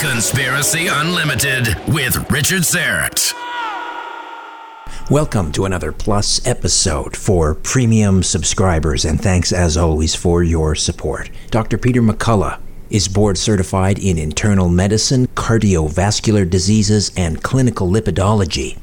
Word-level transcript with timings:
Conspiracy 0.00 0.88
Unlimited 0.88 1.68
with 1.88 2.30
Richard 2.30 2.62
Syrett. 2.62 3.34
Welcome 5.10 5.52
to 5.52 5.64
another 5.64 5.92
Plus 5.92 6.46
episode 6.46 7.16
for 7.16 7.54
premium 7.54 8.22
subscribers, 8.22 9.04
and 9.04 9.20
thanks 9.20 9.52
as 9.52 9.76
always 9.76 10.14
for 10.14 10.42
your 10.42 10.74
support. 10.74 11.30
Dr. 11.50 11.78
Peter 11.78 12.02
McCullough 12.02 12.60
is 12.90 13.08
board 13.08 13.38
certified 13.38 13.98
in 13.98 14.18
internal 14.18 14.68
medicine, 14.68 15.26
cardiovascular 15.28 16.48
diseases, 16.48 17.10
and 17.16 17.42
clinical 17.42 17.88
lipidology. 17.88 18.78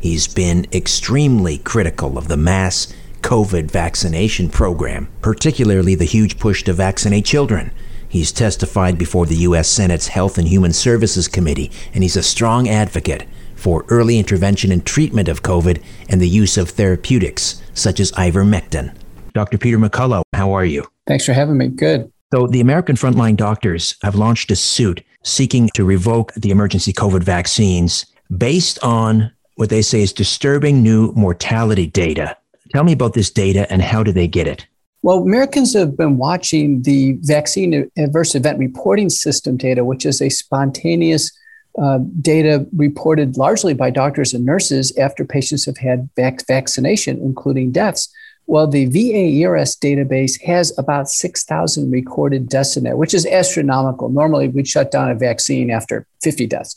He's 0.00 0.28
been 0.28 0.66
extremely 0.72 1.58
critical 1.58 2.16
of 2.16 2.28
the 2.28 2.36
mass 2.36 2.92
COVID 3.22 3.70
vaccination 3.70 4.48
program, 4.48 5.08
particularly 5.20 5.94
the 5.94 6.04
huge 6.04 6.38
push 6.38 6.62
to 6.64 6.72
vaccinate 6.72 7.24
children. 7.24 7.70
He's 8.08 8.32
testified 8.32 8.98
before 8.98 9.26
the 9.26 9.36
U.S. 9.36 9.68
Senate's 9.68 10.08
Health 10.08 10.38
and 10.38 10.48
Human 10.48 10.72
Services 10.72 11.28
Committee, 11.28 11.70
and 11.92 12.02
he's 12.02 12.16
a 12.16 12.22
strong 12.22 12.68
advocate 12.68 13.26
for 13.54 13.84
early 13.88 14.18
intervention 14.18 14.72
and 14.72 14.84
treatment 14.84 15.28
of 15.28 15.42
COVID 15.42 15.82
and 16.08 16.20
the 16.20 16.28
use 16.28 16.56
of 16.56 16.70
therapeutics 16.70 17.60
such 17.74 18.00
as 18.00 18.12
ivermectin. 18.12 18.94
Dr. 19.34 19.58
Peter 19.58 19.78
McCullough, 19.78 20.22
how 20.32 20.52
are 20.52 20.64
you? 20.64 20.86
Thanks 21.06 21.26
for 21.26 21.32
having 21.32 21.58
me. 21.58 21.68
Good. 21.68 22.10
So, 22.32 22.46
the 22.46 22.60
American 22.60 22.96
Frontline 22.96 23.36
Doctors 23.36 23.96
have 24.02 24.14
launched 24.14 24.50
a 24.50 24.56
suit 24.56 25.02
seeking 25.22 25.68
to 25.74 25.84
revoke 25.84 26.32
the 26.34 26.50
emergency 26.50 26.92
COVID 26.92 27.22
vaccines 27.22 28.06
based 28.36 28.78
on 28.82 29.32
what 29.56 29.70
they 29.70 29.82
say 29.82 30.02
is 30.02 30.12
disturbing 30.12 30.82
new 30.82 31.12
mortality 31.12 31.86
data. 31.86 32.36
Tell 32.70 32.84
me 32.84 32.92
about 32.92 33.14
this 33.14 33.30
data 33.30 33.70
and 33.72 33.82
how 33.82 34.04
do 34.04 34.12
they 34.12 34.28
get 34.28 34.46
it? 34.46 34.66
Well, 35.02 35.18
Americans 35.22 35.74
have 35.74 35.96
been 35.96 36.18
watching 36.18 36.82
the 36.82 37.18
vaccine 37.20 37.90
adverse 37.96 38.34
event 38.34 38.58
reporting 38.58 39.10
system 39.10 39.56
data, 39.56 39.84
which 39.84 40.04
is 40.04 40.20
a 40.20 40.28
spontaneous 40.28 41.30
uh, 41.80 41.98
data 42.20 42.66
reported 42.76 43.36
largely 43.36 43.74
by 43.74 43.90
doctors 43.90 44.34
and 44.34 44.44
nurses 44.44 44.96
after 44.98 45.24
patients 45.24 45.64
have 45.66 45.78
had 45.78 46.08
vac- 46.16 46.44
vaccination, 46.46 47.18
including 47.18 47.70
deaths. 47.70 48.12
Well, 48.48 48.66
the 48.66 48.88
VAERS 48.88 49.78
database 49.78 50.42
has 50.42 50.76
about 50.78 51.08
6,000 51.08 51.90
recorded 51.90 52.48
deaths 52.48 52.76
in 52.76 52.84
there, 52.84 52.96
which 52.96 53.14
is 53.14 53.26
astronomical. 53.26 54.08
Normally, 54.08 54.48
we'd 54.48 54.66
shut 54.66 54.90
down 54.90 55.10
a 55.10 55.14
vaccine 55.14 55.70
after 55.70 56.06
50 56.22 56.46
deaths. 56.46 56.74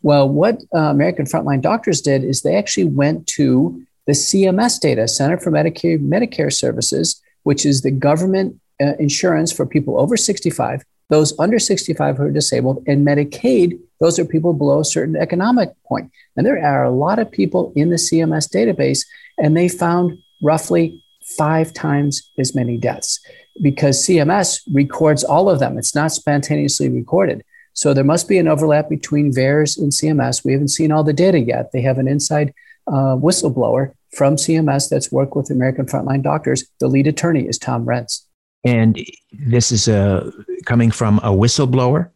Well, 0.00 0.28
what 0.28 0.62
uh, 0.74 0.78
American 0.78 1.26
Frontline 1.26 1.60
Doctors 1.60 2.00
did 2.00 2.22
is 2.24 2.40
they 2.40 2.54
actually 2.54 2.84
went 2.84 3.26
to 3.26 3.84
the 4.06 4.12
CMS 4.12 4.80
data, 4.80 5.08
Center 5.08 5.36
for 5.36 5.50
Medicare 5.50 5.98
Medicare 5.98 6.52
Services, 6.52 7.20
which 7.48 7.64
is 7.64 7.80
the 7.80 7.90
government 7.90 8.60
uh, 8.78 8.92
insurance 8.98 9.50
for 9.50 9.64
people 9.64 9.98
over 9.98 10.18
65, 10.18 10.84
those 11.08 11.32
under 11.38 11.58
65 11.58 12.18
who 12.18 12.24
are 12.24 12.30
disabled, 12.30 12.84
and 12.86 13.06
Medicaid, 13.06 13.78
those 14.00 14.18
are 14.18 14.26
people 14.26 14.52
below 14.52 14.80
a 14.80 14.84
certain 14.84 15.16
economic 15.16 15.70
point. 15.86 16.12
And 16.36 16.44
there 16.44 16.62
are 16.62 16.84
a 16.84 16.90
lot 16.90 17.18
of 17.18 17.30
people 17.30 17.72
in 17.74 17.88
the 17.88 17.96
CMS 17.96 18.54
database, 18.54 19.06
and 19.38 19.56
they 19.56 19.66
found 19.66 20.18
roughly 20.42 21.02
five 21.38 21.72
times 21.72 22.30
as 22.38 22.54
many 22.54 22.76
deaths 22.76 23.18
because 23.62 24.06
CMS 24.06 24.60
records 24.70 25.24
all 25.24 25.48
of 25.48 25.58
them. 25.58 25.78
It's 25.78 25.94
not 25.94 26.12
spontaneously 26.12 26.90
recorded. 26.90 27.42
So 27.72 27.94
there 27.94 28.04
must 28.04 28.28
be 28.28 28.36
an 28.36 28.46
overlap 28.46 28.90
between 28.90 29.32
VAERS 29.32 29.78
and 29.78 29.90
CMS. 29.90 30.44
We 30.44 30.52
haven't 30.52 30.68
seen 30.68 30.92
all 30.92 31.02
the 31.02 31.14
data 31.14 31.40
yet. 31.40 31.72
They 31.72 31.80
have 31.80 31.96
an 31.96 32.08
inside 32.08 32.52
uh, 32.86 33.16
whistleblower 33.16 33.94
from 34.12 34.36
CMS 34.36 34.88
that's 34.88 35.12
worked 35.12 35.36
with 35.36 35.50
American 35.50 35.86
Frontline 35.86 36.22
Doctors. 36.22 36.64
The 36.80 36.88
lead 36.88 37.06
attorney 37.06 37.46
is 37.46 37.58
Tom 37.58 37.84
Renz. 37.84 38.22
And 38.64 38.98
this 39.32 39.70
is 39.70 39.88
a, 39.88 40.32
coming 40.66 40.90
from 40.90 41.18
a 41.18 41.30
whistleblower 41.30 42.10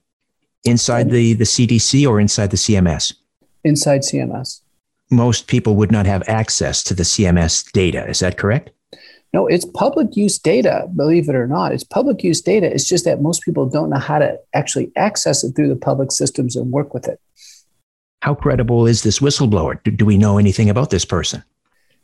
inside 0.65 1.11
the, 1.11 1.35
the 1.35 1.45
CDC 1.45 2.07
or 2.07 2.21
inside 2.21 2.51
the 2.51 2.57
CMS? 2.57 3.15
Inside 3.65 4.01
CMS. 4.01 4.61
Most 5.11 5.47
people 5.47 5.77
would 5.77 5.93
not 5.93 6.07
have 6.07 6.23
access 6.29 6.83
to 6.85 6.95
the 6.95 7.03
CMS 7.03 7.71
data. 7.73 8.09
Is 8.09 8.21
that 8.21 8.39
correct? 8.39 8.71
No, 9.33 9.47
it's 9.47 9.65
public 9.65 10.15
use 10.15 10.39
data, 10.39 10.89
believe 10.95 11.29
it 11.29 11.35
or 11.35 11.47
not. 11.47 11.73
It's 11.73 11.85
public 11.85 12.23
use 12.23 12.43
data. 12.43 12.67
It's 12.73 12.87
just 12.87 13.07
that 13.07 13.23
most 13.23 13.43
people 13.43 13.67
don't 13.67 13.89
know 13.89 13.99
how 13.99 14.19
to 14.19 14.39
actually 14.55 14.93
access 14.95 15.43
it 15.43 15.53
through 15.57 15.69
the 15.69 15.77
public 15.77 16.13
systems 16.13 16.55
and 16.55 16.71
work 16.71 16.93
with 16.93 17.09
it. 17.09 17.19
How 18.21 18.35
credible 18.35 18.87
is 18.87 19.03
this 19.03 19.21
whistleblower? 19.21 19.83
Do, 19.83 19.91
do 19.91 20.05
we 20.05 20.19
know 20.19 20.39
anything 20.39 20.69
about 20.69 20.91
this 20.91 21.05
person? 21.05 21.43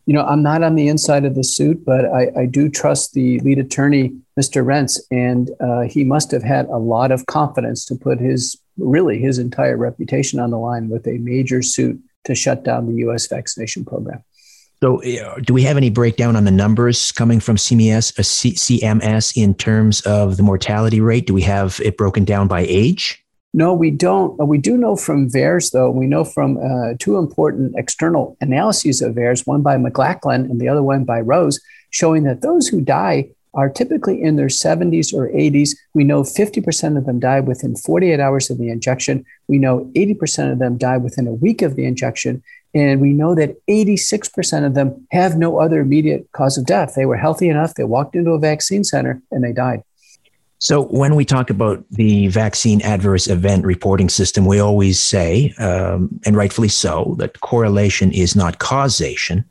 You 0.09 0.15
know, 0.15 0.25
I'm 0.25 0.43
not 0.43 0.63
on 0.63 0.75
the 0.75 0.89
inside 0.89 1.27
of 1.27 1.35
the 1.35 1.45
suit, 1.45 1.85
but 1.85 2.07
I, 2.07 2.31
I 2.35 2.47
do 2.47 2.71
trust 2.71 3.13
the 3.13 3.41
lead 3.41 3.59
attorney, 3.59 4.17
Mr. 4.41 4.65
Renz, 4.65 4.99
and 5.11 5.51
uh, 5.61 5.83
he 5.83 6.03
must 6.03 6.31
have 6.31 6.43
had 6.43 6.65
a 6.69 6.79
lot 6.79 7.13
of 7.13 7.27
confidence 7.27 7.85
to 7.85 7.95
put 7.95 8.19
his 8.19 8.59
really 8.79 9.19
his 9.19 9.39
entire 9.39 9.77
reputation 9.77 10.41
on 10.41 10.49
the 10.51 10.57
line 10.57 10.89
with 10.89 11.07
a 11.07 11.19
major 11.19 11.61
suit 11.61 12.01
to 12.25 12.35
shut 12.35 12.65
down 12.65 12.87
the 12.87 13.01
U.S. 13.01 13.27
vaccination 13.27 13.85
program. 13.85 14.25
So, 14.81 15.03
do 15.43 15.53
we 15.53 15.63
have 15.65 15.77
any 15.77 15.91
breakdown 15.91 16.37
on 16.37 16.47
the 16.47 16.53
numbers 16.53 17.13
coming 17.13 17.39
from 17.39 17.57
CMS, 17.57 18.19
uh, 18.19 18.23
C- 18.23 18.55
CMS 18.55 19.37
in 19.37 19.55
terms 19.57 20.01
of 20.03 20.39
the 20.39 20.43
mortality 20.43 21.03
rate? 21.03 21.27
Do 21.27 21.35
we 21.35 21.43
have 21.43 21.83
it 21.85 21.99
broken 21.99 22.25
down 22.25 22.49
by 22.49 22.61
age? 22.61 23.23
No, 23.55 23.73
we 23.73 23.91
don't. 23.91 24.37
We 24.47 24.59
do 24.59 24.77
know 24.77 24.95
from 24.95 25.31
VAERS, 25.31 25.73
though. 25.73 25.91
We 25.91 26.07
know 26.07 26.25
from 26.25 26.59
uh, 26.59 26.95
two 26.99 27.17
important 27.17 27.75
external 27.79 28.37
analyses 28.41 29.01
of 29.01 29.15
VAERS, 29.15 29.47
one 29.47 29.63
by 29.63 29.77
McLachlan 29.77 30.51
and 30.51 30.61
the 30.61 30.69
other 30.69 30.83
one 30.83 31.05
by 31.05 31.21
Rose, 31.21 31.59
showing 31.91 32.25
that 32.25 32.43
those 32.43 32.69
who 32.69 32.83
die 32.83 33.31
are 33.55 33.71
typically 33.71 34.23
in 34.23 34.37
their 34.37 34.49
70s 34.49 35.15
or 35.15 35.29
80s. 35.29 35.71
We 35.95 36.05
know 36.05 36.23
50% 36.23 36.99
of 36.99 37.07
them 37.07 37.19
die 37.19 37.41
within 37.41 37.75
48 37.75 38.21
hours 38.21 38.51
of 38.51 38.59
the 38.59 38.69
injection. 38.69 39.25
We 39.49 39.59
know 39.59 39.91
80% 39.97 40.53
of 40.53 40.59
them 40.59 40.77
die 40.77 40.99
within 40.99 41.27
a 41.27 41.33
week 41.33 41.63
of 41.63 41.75
the 41.75 41.87
injection. 41.87 42.43
And 42.75 43.01
we 43.01 43.13
know 43.13 43.35
that 43.35 43.57
86% 43.67 44.67
of 44.67 44.75
them 44.75 45.07
have 45.11 45.39
no 45.39 45.59
other 45.59 45.81
immediate 45.81 46.31
cause 46.33 46.59
of 46.59 46.67
death. 46.67 46.95
They 46.95 47.07
were 47.07 47.17
healthy 47.17 47.49
enough, 47.49 47.75
they 47.75 47.85
walked 47.85 48.15
into 48.15 48.33
a 48.33 48.39
vaccine 48.39 48.85
center 48.85 49.23
and 49.31 49.43
they 49.43 49.53
died. 49.53 49.83
So, 50.61 50.83
when 50.83 51.15
we 51.15 51.25
talk 51.25 51.51
about 51.51 51.85
the 51.91 52.27
vaccine 52.29 52.83
adverse 52.83 53.29
event 53.29 53.65
reporting 53.65 54.09
system, 54.09 54.45
we 54.45 54.59
always 54.59 55.01
say, 55.01 55.55
um, 55.59 56.21
and 56.27 56.37
rightfully 56.37 56.69
so, 56.69 57.15
that 57.19 57.41
correlation 57.41 58.11
is 58.11 58.35
not 58.35 58.59
causation. 58.59 59.45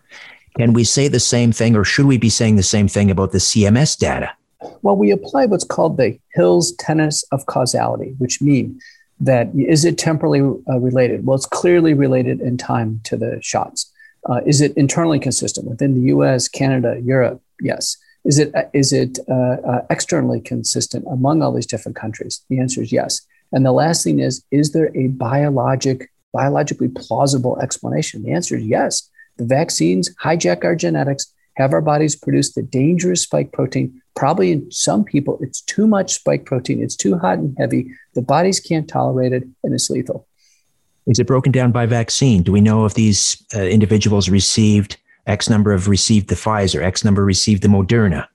Can 0.57 0.73
we 0.73 0.83
say 0.83 1.07
the 1.07 1.19
same 1.19 1.53
thing, 1.53 1.77
or 1.77 1.85
should 1.85 2.07
we 2.07 2.17
be 2.17 2.29
saying 2.29 2.57
the 2.57 2.63
same 2.63 2.89
thing 2.89 3.09
about 3.09 3.31
the 3.31 3.37
CMS 3.37 3.97
data? 3.97 4.31
Well, 4.81 4.97
we 4.97 5.11
apply 5.11 5.45
what's 5.45 5.63
called 5.63 5.97
the 5.97 6.19
Hill's 6.33 6.73
tenets 6.73 7.23
of 7.31 7.45
causality, 7.45 8.15
which 8.17 8.41
mean 8.41 8.79
that 9.19 9.49
is 9.55 9.85
it 9.85 9.97
temporally 9.97 10.41
uh, 10.41 10.79
related? 10.79 11.25
Well, 11.25 11.35
it's 11.35 11.45
clearly 11.45 11.93
related 11.93 12.41
in 12.41 12.57
time 12.57 12.99
to 13.05 13.15
the 13.15 13.39
shots. 13.41 13.91
Uh, 14.29 14.41
is 14.45 14.59
it 14.59 14.75
internally 14.75 15.19
consistent 15.19 15.67
within 15.67 15.93
the 15.93 16.07
U.S., 16.07 16.49
Canada, 16.49 16.99
Europe? 17.01 17.41
Yes. 17.61 17.95
Is 18.27 18.39
it 18.39 18.53
uh, 18.53 18.63
it 18.73 19.19
uh, 19.29 19.33
uh, 19.33 19.85
externally 19.89 20.41
consistent 20.41 21.05
among 21.09 21.41
all 21.41 21.53
these 21.53 21.65
different 21.65 21.95
countries? 21.95 22.43
The 22.49 22.59
answer 22.59 22.81
is 22.81 22.91
yes. 22.91 23.21
And 23.53 23.65
the 23.65 23.71
last 23.71 24.03
thing 24.03 24.19
is, 24.19 24.43
is 24.51 24.73
there 24.73 24.91
a 24.95 25.07
biologic, 25.07 26.11
biologically 26.33 26.89
plausible 26.89 27.57
explanation? 27.61 28.23
The 28.23 28.33
answer 28.33 28.57
is 28.57 28.63
yes. 28.63 29.09
The 29.37 29.45
vaccines 29.45 30.13
hijack 30.21 30.65
our 30.65 30.75
genetics, 30.75 31.33
have 31.55 31.71
our 31.71 31.81
bodies 31.81 32.17
produce 32.17 32.53
the 32.53 32.63
dangerous 32.63 33.23
spike 33.23 33.53
protein. 33.53 34.01
Probably 34.13 34.51
in 34.51 34.69
some 34.71 35.05
people, 35.05 35.39
it's 35.41 35.61
too 35.61 35.87
much 35.87 36.13
spike 36.13 36.45
protein. 36.45 36.83
It's 36.83 36.97
too 36.97 37.17
hot 37.17 37.37
and 37.37 37.55
heavy. 37.57 37.91
The 38.13 38.21
bodies 38.21 38.59
can't 38.59 38.89
tolerate 38.89 39.31
it, 39.31 39.43
and 39.63 39.73
it's 39.73 39.89
lethal. 39.89 40.27
Is 41.05 41.19
it 41.19 41.27
broken 41.27 41.53
down 41.53 41.71
by 41.71 41.85
vaccine? 41.85 42.43
Do 42.43 42.51
we 42.51 42.59
know 42.59 42.85
if 42.85 42.93
these 42.93 43.41
uh, 43.55 43.61
individuals 43.61 44.27
received 44.27 44.97
X 45.27 45.49
number 45.49 45.73
have 45.73 45.87
received 45.87 46.29
the 46.29 46.35
Pfizer, 46.35 46.81
X 46.81 47.03
number 47.03 47.23
received 47.23 47.61
the 47.61 47.67
Moderna? 47.67 48.27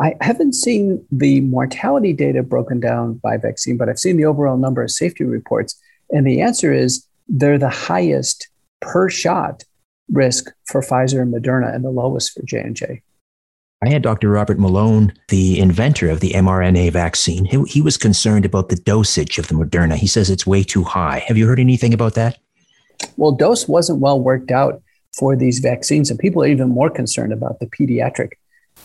I 0.00 0.14
haven't 0.20 0.54
seen 0.54 1.04
the 1.10 1.40
mortality 1.42 2.12
data 2.12 2.42
broken 2.42 2.80
down 2.80 3.14
by 3.14 3.36
vaccine, 3.36 3.76
but 3.76 3.88
I've 3.88 3.98
seen 3.98 4.16
the 4.16 4.26
overall 4.26 4.56
number 4.56 4.82
of 4.82 4.90
safety 4.90 5.24
reports. 5.24 5.78
And 6.10 6.26
the 6.26 6.40
answer 6.40 6.72
is 6.72 7.06
they're 7.28 7.58
the 7.58 7.68
highest 7.68 8.48
per 8.80 9.08
shot 9.08 9.64
risk 10.10 10.52
for 10.66 10.82
Pfizer 10.82 11.20
and 11.20 11.34
Moderna 11.34 11.74
and 11.74 11.84
the 11.84 11.90
lowest 11.90 12.32
for 12.32 12.42
J&J. 12.42 13.02
I 13.84 13.88
had 13.88 14.02
Dr. 14.02 14.30
Robert 14.30 14.58
Malone, 14.58 15.12
the 15.28 15.58
inventor 15.58 16.08
of 16.08 16.20
the 16.20 16.30
mRNA 16.30 16.92
vaccine. 16.92 17.44
He, 17.44 17.62
he, 17.64 17.82
was 17.82 17.96
concerned 17.96 18.44
about 18.44 18.68
the 18.68 18.76
dosage 18.76 19.38
of 19.38 19.48
the 19.48 19.54
Moderna. 19.54 19.96
He 19.96 20.06
says 20.06 20.30
it's 20.30 20.46
way 20.46 20.62
too 20.62 20.82
high. 20.82 21.18
Have 21.26 21.36
you 21.36 21.46
heard 21.46 21.60
anything 21.60 21.92
about 21.92 22.14
that? 22.14 22.38
Well, 23.16 23.32
dose 23.32 23.68
wasn't 23.68 24.00
well 24.00 24.18
worked 24.18 24.50
out 24.50 24.82
for 25.16 25.36
these 25.36 25.60
vaccines, 25.60 26.10
and 26.10 26.18
people 26.18 26.42
are 26.42 26.48
even 26.48 26.68
more 26.68 26.90
concerned 26.90 27.32
about 27.32 27.58
the 27.58 27.66
pediatric 27.66 28.32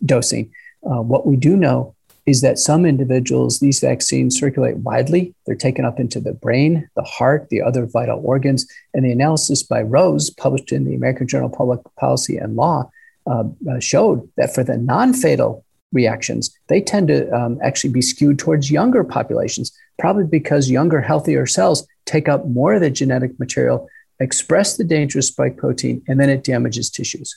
dosing. 0.06 0.52
Uh, 0.84 1.02
what 1.02 1.28
we 1.28 1.36
do 1.36 1.56
know 1.56 1.96
is 2.26 2.42
that 2.42 2.60
some 2.60 2.86
individuals, 2.86 3.60
these 3.60 3.80
vaccines 3.80 4.40
circulate 4.40 4.78
widely. 4.78 5.34
They're 5.46 5.56
taken 5.56 5.86
up 5.86 6.00
into 6.00 6.20
the 6.20 6.34
brain, 6.34 6.88
the 6.96 7.04
heart, 7.04 7.50
the 7.50 7.62
other 7.62 7.86
vital 7.86 8.22
organs. 8.24 8.68
And 8.94 9.04
the 9.04 9.12
analysis 9.12 9.64
by 9.64 9.82
Rose, 9.82 10.30
published 10.30 10.72
in 10.72 10.86
the 10.86 10.94
American 10.94 11.28
Journal 11.28 11.50
of 11.50 11.58
Public 11.58 11.80
Policy 12.00 12.38
and 12.38 12.56
Law, 12.56 12.90
uh, 13.26 13.44
uh, 13.70 13.80
showed 13.80 14.30
that 14.38 14.54
for 14.54 14.64
the 14.64 14.78
non 14.78 15.14
fatal 15.14 15.66
reactions, 15.92 16.56
they 16.68 16.80
tend 16.80 17.08
to 17.10 17.30
um, 17.36 17.60
actually 17.62 17.92
be 17.92 18.02
skewed 18.02 18.40
towards 18.40 18.72
younger 18.72 19.04
populations, 19.04 19.72
probably 20.00 20.24
because 20.24 20.70
younger, 20.70 21.02
healthier 21.02 21.46
cells 21.46 21.86
take 22.06 22.30
up 22.30 22.46
more 22.48 22.76
of 22.76 22.82
the 22.82 22.90
genetic 22.90 23.38
material, 23.40 23.88
express 24.22 24.78
the 24.78 24.84
dangerous 24.84 25.28
spike 25.28 25.58
protein, 25.58 26.02
and 26.08 26.20
then 26.20 26.30
it 26.30 26.44
damages 26.44 26.90
tissues. 26.90 27.36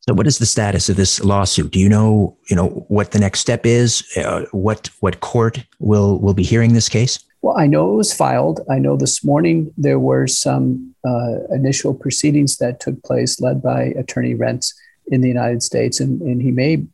So, 0.00 0.14
what 0.14 0.26
is 0.26 0.38
the 0.38 0.46
status 0.46 0.88
of 0.88 0.96
this 0.96 1.22
lawsuit? 1.22 1.70
Do 1.70 1.78
you 1.78 1.88
know, 1.88 2.36
you 2.50 2.56
know, 2.56 2.68
what 2.88 3.12
the 3.12 3.20
next 3.20 3.38
step 3.38 3.64
is? 3.64 4.04
Uh, 4.16 4.46
what 4.50 4.90
what 5.00 5.20
court 5.20 5.64
will 5.78 6.18
will 6.18 6.34
be 6.34 6.42
hearing 6.42 6.72
this 6.72 6.88
case? 6.88 7.20
Well, 7.42 7.56
I 7.58 7.66
know 7.66 7.92
it 7.92 7.96
was 7.96 8.12
filed. 8.12 8.60
I 8.70 8.78
know 8.78 8.96
this 8.96 9.24
morning 9.24 9.72
there 9.76 9.98
were 9.98 10.26
some 10.26 10.94
uh, 11.04 11.44
initial 11.50 11.92
proceedings 11.94 12.58
that 12.58 12.80
took 12.80 13.02
place, 13.02 13.40
led 13.40 13.62
by 13.62 13.94
Attorney 13.98 14.34
Renz 14.34 14.72
in 15.08 15.20
the 15.20 15.28
United 15.28 15.62
States, 15.62 15.98
and, 16.00 16.20
and 16.22 16.40
he 16.40 16.52
may 16.52 16.84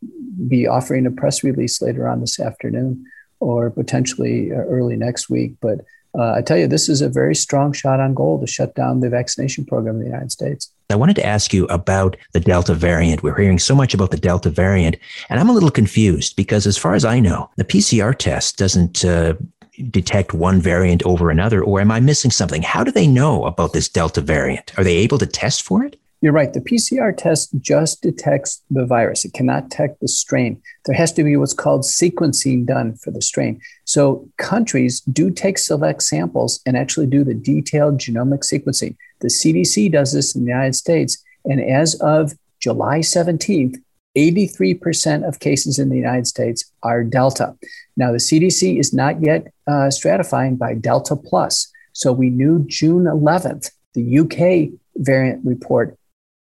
be 0.47 0.67
offering 0.67 1.05
a 1.05 1.11
press 1.11 1.43
release 1.43 1.81
later 1.81 2.07
on 2.07 2.21
this 2.21 2.39
afternoon, 2.39 3.05
or 3.39 3.69
potentially 3.69 4.51
uh, 4.51 4.55
early 4.55 4.95
next 4.95 5.29
week. 5.29 5.53
But 5.61 5.81
uh, 6.17 6.33
I 6.33 6.41
tell 6.41 6.57
you, 6.57 6.67
this 6.67 6.89
is 6.89 7.01
a 7.01 7.09
very 7.09 7.35
strong 7.35 7.71
shot 7.71 7.99
on 7.99 8.13
goal 8.13 8.39
to 8.39 8.47
shut 8.47 8.73
down 8.75 8.99
the 8.99 9.09
vaccination 9.09 9.65
program 9.65 9.95
in 9.95 10.01
the 10.01 10.07
United 10.07 10.31
States. 10.31 10.71
I 10.89 10.95
wanted 10.95 11.15
to 11.17 11.25
ask 11.25 11.53
you 11.53 11.65
about 11.65 12.17
the 12.33 12.39
Delta 12.39 12.73
variant. 12.73 13.21
We're 13.21 13.37
hearing 13.37 13.59
so 13.59 13.75
much 13.75 13.93
about 13.93 14.09
the 14.09 14.17
Delta 14.17 14.49
variant, 14.49 14.97
and 15.29 15.39
I'm 15.39 15.49
a 15.49 15.53
little 15.53 15.69
confused 15.69 16.35
because, 16.35 16.65
as 16.65 16.77
far 16.77 16.95
as 16.95 17.05
I 17.05 17.19
know, 17.19 17.49
the 17.57 17.63
PCR 17.63 18.17
test 18.17 18.57
doesn't 18.57 19.05
uh, 19.05 19.33
detect 19.91 20.33
one 20.33 20.59
variant 20.59 21.03
over 21.03 21.29
another, 21.29 21.63
or 21.63 21.79
am 21.79 21.91
I 21.91 21.99
missing 21.99 22.31
something? 22.31 22.63
How 22.63 22.83
do 22.83 22.91
they 22.91 23.07
know 23.07 23.45
about 23.45 23.73
this 23.73 23.87
Delta 23.87 24.21
variant? 24.21 24.77
Are 24.77 24.83
they 24.83 24.97
able 24.97 25.19
to 25.19 25.27
test 25.27 25.61
for 25.61 25.83
it? 25.83 25.99
You're 26.21 26.33
right. 26.33 26.51
The 26.51 26.59
PCR 26.59 27.15
test 27.15 27.49
just 27.61 28.01
detects 28.01 28.61
the 28.69 28.85
virus. 28.85 29.23
It 29.23 29.33
cannot 29.33 29.69
detect 29.69 30.01
the 30.01 30.09
strain. 30.09 30.61
There 30.85 30.95
has 30.95 31.13
to 31.13 31.23
be 31.23 31.37
what's 31.37 31.53
called 31.53 31.81
sequencing 31.81 32.65
done 32.65 32.95
for 32.95 33.11
the 33.11 33.21
strain. 33.21 33.61
So 33.85 34.27
countries 34.37 34.99
do 35.01 35.31
take 35.31 35.57
select 35.57 36.03
samples 36.03 36.61
and 36.65 36.75
actually 36.75 37.05
do 37.05 37.23
the 37.23 37.33
detailed 37.33 37.99
genomic 37.99 38.39
sequencing. 38.39 38.97
The 39.21 39.29
CDC 39.29 39.93
does 39.93 40.11
this 40.11 40.35
in 40.35 40.43
the 40.43 40.51
United 40.51 40.75
States. 40.75 41.23
And 41.45 41.61
as 41.61 41.95
of 42.01 42.33
July 42.59 42.99
17th, 42.99 43.77
83% 44.17 45.25
of 45.25 45.39
cases 45.39 45.79
in 45.79 45.87
the 45.87 45.95
United 45.95 46.27
States 46.27 46.69
are 46.83 47.03
Delta. 47.03 47.55
Now, 47.95 48.11
the 48.11 48.17
CDC 48.17 48.77
is 48.77 48.93
not 48.93 49.21
yet 49.21 49.53
uh, 49.67 49.87
stratifying 49.87 50.57
by 50.57 50.73
Delta 50.73 51.15
plus. 51.15 51.71
So 51.93 52.11
we 52.11 52.29
knew 52.29 52.65
June 52.67 53.03
11th, 53.03 53.71
the 53.93 54.19
UK 54.19 54.77
variant 54.97 55.45
report 55.45 55.95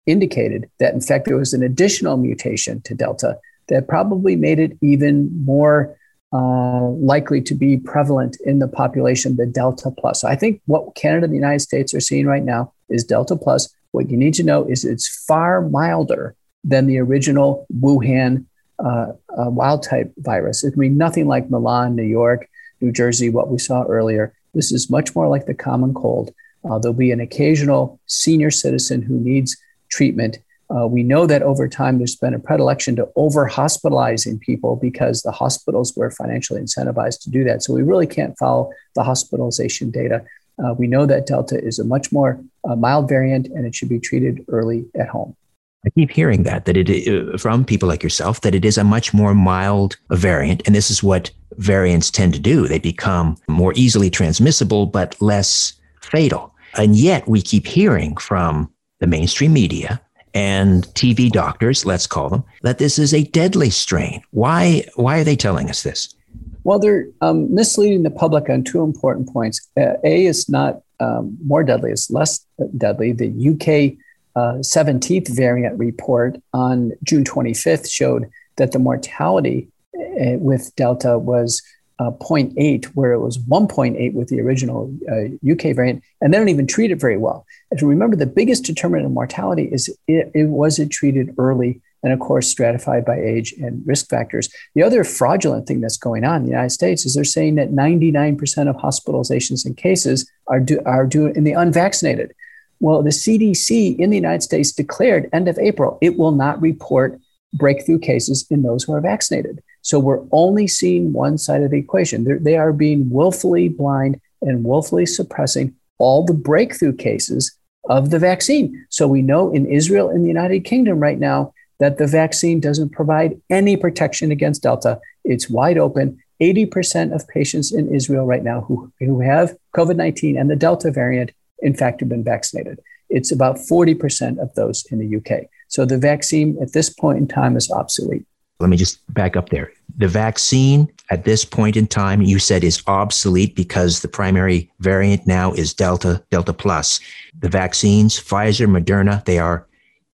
indicated 0.06 0.68
that, 0.78 0.94
in 0.94 1.00
fact, 1.00 1.26
there 1.26 1.36
was 1.36 1.52
an 1.52 1.62
additional 1.62 2.16
mutation 2.16 2.80
to 2.82 2.94
Delta 2.94 3.38
that 3.68 3.88
probably 3.88 4.36
made 4.36 4.58
it 4.58 4.76
even 4.82 5.30
more 5.44 5.96
uh, 6.32 6.88
likely 6.88 7.40
to 7.42 7.54
be 7.54 7.76
prevalent 7.76 8.38
in 8.44 8.58
the 8.58 8.68
population, 8.68 9.36
the 9.36 9.46
Delta 9.46 9.90
plus. 9.90 10.22
So 10.22 10.28
I 10.28 10.36
think 10.36 10.60
what 10.66 10.94
Canada 10.94 11.24
and 11.24 11.32
the 11.32 11.36
United 11.36 11.60
States 11.60 11.94
are 11.94 12.00
seeing 12.00 12.26
right 12.26 12.42
now 12.42 12.72
is 12.88 13.04
Delta 13.04 13.36
plus. 13.36 13.72
What 13.92 14.10
you 14.10 14.16
need 14.16 14.34
to 14.34 14.42
know 14.42 14.64
is 14.64 14.84
it's 14.84 15.24
far 15.26 15.60
milder 15.68 16.34
than 16.64 16.86
the 16.86 16.98
original 16.98 17.66
Wuhan 17.80 18.46
uh, 18.78 19.12
uh, 19.38 19.50
wild 19.50 19.82
type 19.82 20.12
virus. 20.18 20.64
It 20.64 20.76
mean 20.76 20.96
nothing 20.96 21.28
like 21.28 21.50
Milan, 21.50 21.94
New 21.94 22.02
York, 22.02 22.48
New 22.80 22.92
Jersey, 22.92 23.28
what 23.28 23.50
we 23.50 23.58
saw 23.58 23.84
earlier. 23.84 24.32
This 24.54 24.72
is 24.72 24.90
much 24.90 25.14
more 25.14 25.28
like 25.28 25.46
the 25.46 25.54
common 25.54 25.94
cold. 25.94 26.32
Uh, 26.64 26.78
there'll 26.78 26.94
be 26.94 27.10
an 27.10 27.20
occasional 27.20 28.00
senior 28.06 28.50
citizen 28.50 29.02
who 29.02 29.18
needs 29.20 29.56
treatment. 29.92 30.38
Uh, 30.74 30.86
we 30.86 31.02
know 31.02 31.26
that 31.26 31.42
over 31.42 31.68
time 31.68 31.98
there's 31.98 32.16
been 32.16 32.34
a 32.34 32.38
predilection 32.38 32.96
to 32.96 33.08
over 33.14 33.46
hospitalizing 33.46 34.38
people 34.38 34.76
because 34.76 35.22
the 35.22 35.30
hospitals 35.30 35.94
were 35.96 36.10
financially 36.10 36.60
incentivized 36.60 37.20
to 37.20 37.30
do 37.30 37.44
that. 37.44 37.62
So 37.62 37.74
we 37.74 37.82
really 37.82 38.06
can't 38.06 38.36
follow 38.38 38.70
the 38.94 39.04
hospitalization 39.04 39.90
data. 39.90 40.24
Uh, 40.62 40.72
we 40.72 40.86
know 40.86 41.04
that 41.06 41.26
Delta 41.26 41.62
is 41.62 41.78
a 41.78 41.84
much 41.84 42.10
more 42.10 42.40
uh, 42.64 42.74
mild 42.74 43.08
variant 43.08 43.48
and 43.48 43.66
it 43.66 43.74
should 43.74 43.90
be 43.90 44.00
treated 44.00 44.44
early 44.48 44.86
at 44.98 45.08
home. 45.08 45.36
I 45.84 45.90
keep 45.90 46.10
hearing 46.12 46.44
that 46.44 46.64
that 46.66 46.76
it 46.76 47.40
from 47.40 47.64
people 47.64 47.88
like 47.88 48.04
yourself 48.04 48.40
that 48.42 48.54
it 48.54 48.64
is 48.64 48.78
a 48.78 48.84
much 48.84 49.12
more 49.12 49.34
mild 49.34 49.96
variant, 50.10 50.62
and 50.64 50.76
this 50.76 50.92
is 50.92 51.02
what 51.02 51.32
variants 51.56 52.08
tend 52.08 52.34
to 52.34 52.38
do. 52.38 52.68
They 52.68 52.78
become 52.78 53.36
more 53.48 53.72
easily 53.74 54.08
transmissible 54.08 54.86
but 54.86 55.20
less 55.20 55.72
fatal. 56.00 56.54
And 56.78 56.96
yet 56.96 57.28
we 57.28 57.42
keep 57.42 57.66
hearing 57.66 58.16
from 58.16 58.71
the 59.02 59.06
mainstream 59.08 59.52
media 59.52 60.00
and 60.32 60.86
TV 60.94 61.28
doctors, 61.28 61.84
let's 61.84 62.06
call 62.06 62.30
them, 62.30 62.44
that 62.62 62.78
this 62.78 63.00
is 63.00 63.12
a 63.12 63.24
deadly 63.24 63.68
strain. 63.68 64.22
Why, 64.30 64.86
why 64.94 65.18
are 65.18 65.24
they 65.24 65.34
telling 65.34 65.68
us 65.68 65.82
this? 65.82 66.14
Well, 66.62 66.78
they're 66.78 67.08
um, 67.20 67.52
misleading 67.52 68.04
the 68.04 68.10
public 68.10 68.48
on 68.48 68.62
two 68.62 68.82
important 68.84 69.28
points. 69.28 69.68
Uh, 69.76 69.94
a 70.04 70.24
is 70.24 70.48
not 70.48 70.82
um, 71.00 71.36
more 71.44 71.64
deadly, 71.64 71.90
it's 71.90 72.12
less 72.12 72.46
deadly. 72.78 73.10
The 73.10 73.26
UK 73.26 73.98
uh, 74.36 74.58
17th 74.60 75.34
variant 75.34 75.76
report 75.78 76.40
on 76.52 76.92
June 77.02 77.24
25th 77.24 77.90
showed 77.90 78.30
that 78.56 78.70
the 78.70 78.78
mortality 78.78 79.68
uh, 79.98 80.38
with 80.38 80.74
Delta 80.76 81.18
was 81.18 81.60
uh, 81.98 82.10
0.8, 82.10 82.84
where 82.86 83.12
it 83.12 83.20
was 83.20 83.38
1.8 83.38 84.14
with 84.14 84.28
the 84.28 84.40
original 84.40 84.92
uh, 85.10 85.50
UK 85.50 85.74
variant, 85.74 86.02
and 86.20 86.32
they 86.32 86.38
don't 86.38 86.48
even 86.48 86.66
treat 86.66 86.90
it 86.90 87.00
very 87.00 87.16
well. 87.16 87.46
And 87.70 87.80
remember, 87.82 88.16
the 88.16 88.26
biggest 88.26 88.64
determinant 88.64 89.06
of 89.06 89.12
mortality 89.12 89.68
is 89.70 89.88
it, 90.08 90.30
it 90.34 90.48
was 90.48 90.78
it 90.78 90.90
treated 90.90 91.34
early, 91.38 91.80
and 92.02 92.12
of 92.12 92.20
course 92.20 92.48
stratified 92.48 93.04
by 93.04 93.18
age 93.18 93.52
and 93.54 93.86
risk 93.86 94.08
factors. 94.08 94.48
The 94.74 94.82
other 94.82 95.04
fraudulent 95.04 95.66
thing 95.66 95.80
that's 95.80 95.98
going 95.98 96.24
on 96.24 96.36
in 96.36 96.42
the 96.44 96.50
United 96.50 96.70
States 96.70 97.06
is 97.06 97.14
they're 97.14 97.24
saying 97.24 97.54
that 97.56 97.70
99% 97.70 98.68
of 98.68 98.76
hospitalizations 98.76 99.64
and 99.64 99.76
cases 99.76 100.30
are 100.48 100.60
do, 100.60 100.80
are 100.84 101.06
due 101.06 101.26
in 101.26 101.44
the 101.44 101.52
unvaccinated. 101.52 102.34
Well, 102.80 103.02
the 103.02 103.10
CDC 103.10 103.98
in 103.98 104.10
the 104.10 104.16
United 104.16 104.42
States 104.42 104.72
declared 104.72 105.30
end 105.32 105.48
of 105.48 105.58
April 105.58 105.98
it 106.00 106.18
will 106.18 106.32
not 106.32 106.60
report 106.60 107.20
breakthrough 107.52 107.98
cases 107.98 108.46
in 108.50 108.62
those 108.62 108.84
who 108.84 108.92
are 108.92 109.00
vaccinated. 109.00 109.62
So 109.82 109.98
we're 109.98 110.24
only 110.32 110.66
seeing 110.68 111.12
one 111.12 111.38
side 111.38 111.62
of 111.62 111.70
the 111.70 111.78
equation. 111.78 112.24
They're, 112.24 112.38
they 112.38 112.56
are 112.56 112.72
being 112.72 113.10
willfully 113.10 113.68
blind 113.68 114.20
and 114.40 114.64
willfully 114.64 115.06
suppressing 115.06 115.74
all 115.98 116.24
the 116.24 116.34
breakthrough 116.34 116.94
cases 116.94 117.56
of 117.88 118.10
the 118.10 118.18
vaccine. 118.18 118.86
So 118.88 119.06
we 119.08 119.22
know 119.22 119.52
in 119.52 119.66
Israel 119.66 120.08
and 120.08 120.24
the 120.24 120.28
United 120.28 120.60
Kingdom 120.64 121.00
right 121.00 121.18
now 121.18 121.52
that 121.80 121.98
the 121.98 122.06
vaccine 122.06 122.60
doesn't 122.60 122.90
provide 122.90 123.40
any 123.50 123.76
protection 123.76 124.30
against 124.30 124.62
Delta. 124.62 125.00
It's 125.24 125.50
wide 125.50 125.78
open. 125.78 126.18
80% 126.40 127.14
of 127.14 127.26
patients 127.28 127.72
in 127.72 127.94
Israel 127.94 128.24
right 128.24 128.42
now 128.42 128.62
who, 128.62 128.92
who 128.98 129.20
have 129.20 129.56
COVID 129.76 129.96
19 129.96 130.36
and 130.36 130.50
the 130.50 130.56
Delta 130.56 130.90
variant, 130.90 131.32
in 131.60 131.74
fact, 131.74 132.00
have 132.00 132.08
been 132.08 132.24
vaccinated. 132.24 132.80
It's 133.08 133.30
about 133.30 133.56
40% 133.56 134.38
of 134.38 134.54
those 134.54 134.84
in 134.90 134.98
the 134.98 135.16
UK. 135.16 135.46
So 135.68 135.84
the 135.84 135.98
vaccine 135.98 136.56
at 136.60 136.72
this 136.72 136.88
point 136.88 137.18
in 137.18 137.28
time 137.28 137.56
is 137.56 137.70
obsolete. 137.70 138.24
Let 138.62 138.70
me 138.70 138.76
just 138.76 139.00
back 139.12 139.36
up 139.36 139.50
there. 139.50 139.72
The 139.98 140.08
vaccine 140.08 140.88
at 141.10 141.24
this 141.24 141.44
point 141.44 141.76
in 141.76 141.86
time, 141.86 142.22
you 142.22 142.38
said 142.38 142.64
is 142.64 142.82
obsolete 142.86 143.54
because 143.54 144.00
the 144.00 144.08
primary 144.08 144.70
variant 144.80 145.26
now 145.26 145.52
is 145.52 145.74
Delta, 145.74 146.24
Delta 146.30 146.54
Plus. 146.54 147.00
The 147.38 147.50
vaccines, 147.50 148.18
Pfizer, 148.18 148.66
Moderna, 148.66 149.22
they 149.26 149.38
are 149.38 149.66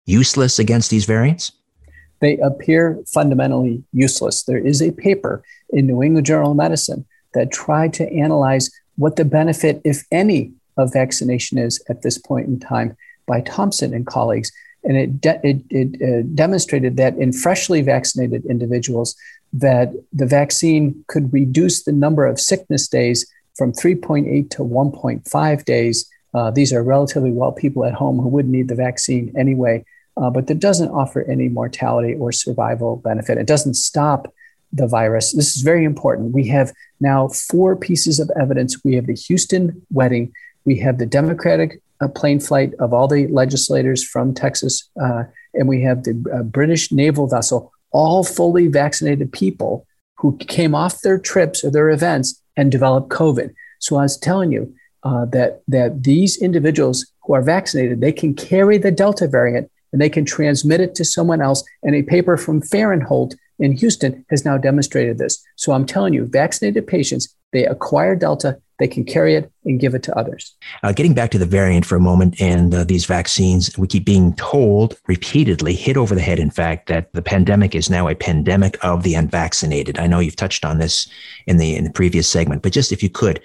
useless 0.06 0.58
against 0.58 0.90
these 0.90 1.04
variants? 1.04 1.52
They 2.20 2.38
appear 2.38 3.02
fundamentally 3.12 3.84
useless. 3.92 4.44
There 4.44 4.58
is 4.58 4.80
a 4.80 4.92
paper 4.92 5.42
in 5.70 5.86
New 5.86 6.02
England 6.02 6.26
Journal 6.26 6.52
of 6.52 6.56
Medicine 6.56 7.04
that 7.34 7.52
tried 7.52 7.92
to 7.94 8.10
analyze 8.10 8.70
what 8.96 9.16
the 9.16 9.24
benefit, 9.24 9.82
if 9.84 10.04
any, 10.10 10.52
of 10.78 10.92
vaccination 10.92 11.58
is 11.58 11.82
at 11.88 12.02
this 12.02 12.18
point 12.18 12.46
in 12.46 12.60
time 12.60 12.96
by 13.26 13.40
Thompson 13.40 13.94
and 13.94 14.06
colleagues. 14.06 14.52
And 14.86 14.96
it, 14.96 15.20
de- 15.20 15.40
it, 15.42 15.62
it 15.70 16.02
uh, 16.02 16.22
demonstrated 16.34 16.96
that 16.96 17.16
in 17.16 17.32
freshly 17.32 17.82
vaccinated 17.82 18.46
individuals, 18.46 19.16
that 19.52 19.92
the 20.12 20.26
vaccine 20.26 21.04
could 21.08 21.32
reduce 21.32 21.82
the 21.82 21.92
number 21.92 22.24
of 22.24 22.40
sickness 22.40 22.88
days 22.88 23.26
from 23.56 23.72
3.8 23.72 24.48
to 24.50 24.58
1.5 24.62 25.64
days. 25.64 26.10
Uh, 26.34 26.50
these 26.50 26.72
are 26.72 26.82
relatively 26.82 27.30
well 27.30 27.52
people 27.52 27.84
at 27.84 27.94
home 27.94 28.18
who 28.18 28.28
would 28.28 28.48
need 28.48 28.68
the 28.68 28.74
vaccine 28.74 29.32
anyway, 29.36 29.84
uh, 30.16 30.30
but 30.30 30.46
that 30.46 30.60
doesn't 30.60 30.90
offer 30.90 31.22
any 31.22 31.48
mortality 31.48 32.14
or 32.14 32.30
survival 32.30 32.96
benefit. 32.96 33.38
It 33.38 33.46
doesn't 33.46 33.74
stop 33.74 34.32
the 34.72 34.86
virus. 34.86 35.32
This 35.32 35.56
is 35.56 35.62
very 35.62 35.84
important. 35.84 36.34
We 36.34 36.48
have 36.48 36.72
now 37.00 37.28
four 37.28 37.76
pieces 37.76 38.20
of 38.20 38.30
evidence. 38.38 38.84
We 38.84 38.94
have 38.94 39.06
the 39.06 39.14
Houston 39.14 39.82
wedding, 39.90 40.32
we 40.64 40.76
have 40.80 40.98
the 40.98 41.06
Democratic 41.06 41.80
uh, 42.00 42.08
plane 42.08 42.40
flight 42.40 42.72
of 42.78 42.92
all 42.92 43.08
the 43.08 43.26
legislators 43.28 44.04
from 44.04 44.34
Texas, 44.34 44.88
uh, 45.00 45.24
and 45.54 45.68
we 45.68 45.82
have 45.82 46.04
the 46.04 46.14
uh, 46.34 46.42
British 46.42 46.92
naval 46.92 47.26
vessel, 47.26 47.72
all 47.92 48.24
fully 48.24 48.68
vaccinated 48.68 49.32
people 49.32 49.86
who 50.18 50.36
came 50.38 50.74
off 50.74 51.02
their 51.02 51.18
trips 51.18 51.64
or 51.64 51.70
their 51.70 51.90
events 51.90 52.42
and 52.56 52.72
developed 52.72 53.10
COVID. 53.10 53.54
So 53.78 53.96
I 53.96 54.02
was 54.02 54.18
telling 54.18 54.52
you 54.52 54.74
uh, 55.02 55.26
that 55.26 55.62
that 55.68 56.02
these 56.02 56.36
individuals 56.36 57.06
who 57.22 57.34
are 57.34 57.42
vaccinated, 57.42 58.00
they 58.00 58.12
can 58.12 58.34
carry 58.34 58.78
the 58.78 58.90
Delta 58.90 59.28
variant 59.28 59.70
and 59.92 60.00
they 60.00 60.08
can 60.08 60.24
transmit 60.24 60.80
it 60.80 60.94
to 60.96 61.04
someone 61.04 61.40
else. 61.40 61.64
And 61.82 61.94
a 61.94 62.02
paper 62.02 62.36
from 62.36 62.60
Farinholt 62.60 63.34
in 63.58 63.72
Houston 63.72 64.24
has 64.30 64.44
now 64.44 64.58
demonstrated 64.58 65.18
this. 65.18 65.42
So 65.56 65.72
I'm 65.72 65.86
telling 65.86 66.12
you, 66.12 66.26
vaccinated 66.26 66.86
patients, 66.86 67.34
they 67.52 67.64
acquire 67.64 68.16
Delta, 68.16 68.60
they 68.78 68.88
can 68.88 69.04
carry 69.04 69.34
it 69.34 69.50
and 69.64 69.80
give 69.80 69.94
it 69.94 70.02
to 70.04 70.18
others. 70.18 70.54
Uh, 70.82 70.92
getting 70.92 71.14
back 71.14 71.30
to 71.30 71.38
the 71.38 71.46
variant 71.46 71.86
for 71.86 71.96
a 71.96 72.00
moment 72.00 72.40
and 72.40 72.74
uh, 72.74 72.84
these 72.84 73.06
vaccines, 73.06 73.76
we 73.78 73.86
keep 73.86 74.04
being 74.04 74.34
told 74.34 74.98
repeatedly, 75.06 75.74
hit 75.74 75.96
over 75.96 76.14
the 76.14 76.20
head, 76.20 76.38
in 76.38 76.50
fact, 76.50 76.88
that 76.88 77.12
the 77.12 77.22
pandemic 77.22 77.74
is 77.74 77.88
now 77.88 78.08
a 78.08 78.14
pandemic 78.14 78.76
of 78.84 79.02
the 79.02 79.14
unvaccinated. 79.14 79.98
I 79.98 80.06
know 80.06 80.18
you've 80.18 80.36
touched 80.36 80.64
on 80.64 80.78
this 80.78 81.08
in 81.46 81.56
the 81.56 81.74
in 81.74 81.84
the 81.84 81.90
previous 81.90 82.28
segment, 82.28 82.62
but 82.62 82.72
just 82.72 82.92
if 82.92 83.02
you 83.02 83.08
could, 83.08 83.40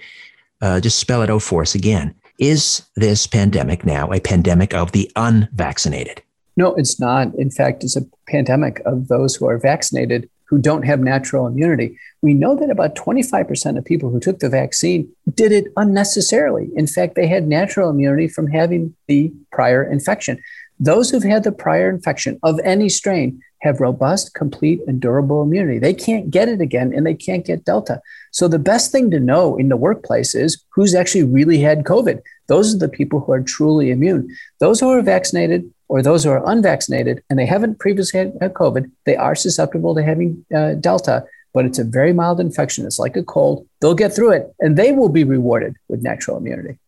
uh, 0.60 0.80
just 0.80 0.98
spell 0.98 1.22
it 1.22 1.30
out 1.30 1.42
for 1.42 1.62
us 1.62 1.74
again. 1.74 2.14
Is 2.38 2.82
this 2.96 3.26
pandemic 3.26 3.84
now 3.84 4.12
a 4.12 4.20
pandemic 4.20 4.74
of 4.74 4.92
the 4.92 5.10
unvaccinated? 5.16 6.22
No, 6.56 6.74
it's 6.74 7.00
not. 7.00 7.34
In 7.36 7.50
fact, 7.50 7.82
it's 7.82 7.96
a 7.96 8.04
pandemic 8.28 8.80
of 8.84 9.08
those 9.08 9.34
who 9.34 9.46
are 9.46 9.58
vaccinated 9.58 10.28
who 10.52 10.58
don't 10.58 10.84
have 10.84 11.00
natural 11.00 11.46
immunity. 11.46 11.98
We 12.20 12.34
know 12.34 12.54
that 12.56 12.68
about 12.68 12.94
25% 12.94 13.78
of 13.78 13.86
people 13.86 14.10
who 14.10 14.20
took 14.20 14.40
the 14.40 14.50
vaccine 14.50 15.10
did 15.34 15.50
it 15.50 15.72
unnecessarily. 15.78 16.68
In 16.76 16.86
fact, 16.86 17.14
they 17.14 17.26
had 17.26 17.48
natural 17.48 17.88
immunity 17.88 18.28
from 18.28 18.48
having 18.48 18.94
the 19.08 19.32
prior 19.50 19.82
infection. 19.82 20.38
Those 20.78 21.08
who've 21.08 21.22
had 21.22 21.44
the 21.44 21.52
prior 21.52 21.88
infection 21.88 22.38
of 22.42 22.60
any 22.64 22.90
strain 22.90 23.40
have 23.62 23.80
robust, 23.80 24.34
complete, 24.34 24.82
and 24.86 25.00
durable 25.00 25.40
immunity. 25.40 25.78
They 25.78 25.94
can't 25.94 26.30
get 26.30 26.50
it 26.50 26.60
again 26.60 26.92
and 26.94 27.06
they 27.06 27.14
can't 27.14 27.46
get 27.46 27.64
Delta. 27.64 28.02
So, 28.30 28.46
the 28.46 28.58
best 28.58 28.92
thing 28.92 29.10
to 29.10 29.20
know 29.20 29.56
in 29.56 29.70
the 29.70 29.76
workplace 29.78 30.34
is 30.34 30.62
who's 30.74 30.94
actually 30.94 31.24
really 31.24 31.60
had 31.60 31.84
COVID. 31.84 32.20
Those 32.48 32.74
are 32.74 32.78
the 32.78 32.90
people 32.90 33.20
who 33.20 33.32
are 33.32 33.40
truly 33.40 33.90
immune. 33.90 34.28
Those 34.58 34.80
who 34.80 34.90
are 34.90 35.00
vaccinated 35.00 35.72
or 35.92 36.00
those 36.00 36.24
who 36.24 36.30
are 36.30 36.42
unvaccinated 36.50 37.22
and 37.28 37.38
they 37.38 37.44
haven't 37.44 37.78
previously 37.78 38.18
had, 38.18 38.54
COVID, 38.54 38.90
they 39.04 39.14
are 39.14 39.34
susceptible 39.34 39.94
to 39.94 40.02
having 40.02 40.42
uh, 40.56 40.72
Delta, 40.72 41.22
but 41.52 41.66
it's 41.66 41.78
a 41.78 41.84
very 41.84 42.14
mild 42.14 42.40
infection. 42.40 42.86
It's 42.86 42.98
like 42.98 43.14
a 43.14 43.22
cold. 43.22 43.66
They'll 43.82 43.92
get 43.92 44.16
through 44.16 44.32
it 44.32 44.54
and 44.58 44.78
they 44.78 44.92
will 44.92 45.10
be 45.10 45.22
rewarded 45.22 45.76
with 45.88 46.00
natural 46.00 46.38
immunity. 46.38 46.78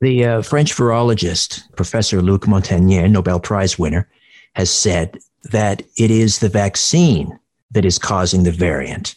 The 0.00 0.24
uh, 0.24 0.42
French 0.42 0.76
virologist, 0.76 1.74
Professor 1.74 2.22
Luc 2.22 2.42
Montagnier, 2.42 3.10
Nobel 3.10 3.40
Prize 3.40 3.80
winner, 3.80 4.08
has 4.54 4.70
said 4.70 5.18
that 5.50 5.82
it 5.98 6.12
is 6.12 6.38
the 6.38 6.48
vaccine 6.48 7.36
that 7.72 7.84
is 7.84 7.98
causing 7.98 8.44
the 8.44 8.52
variant. 8.52 9.16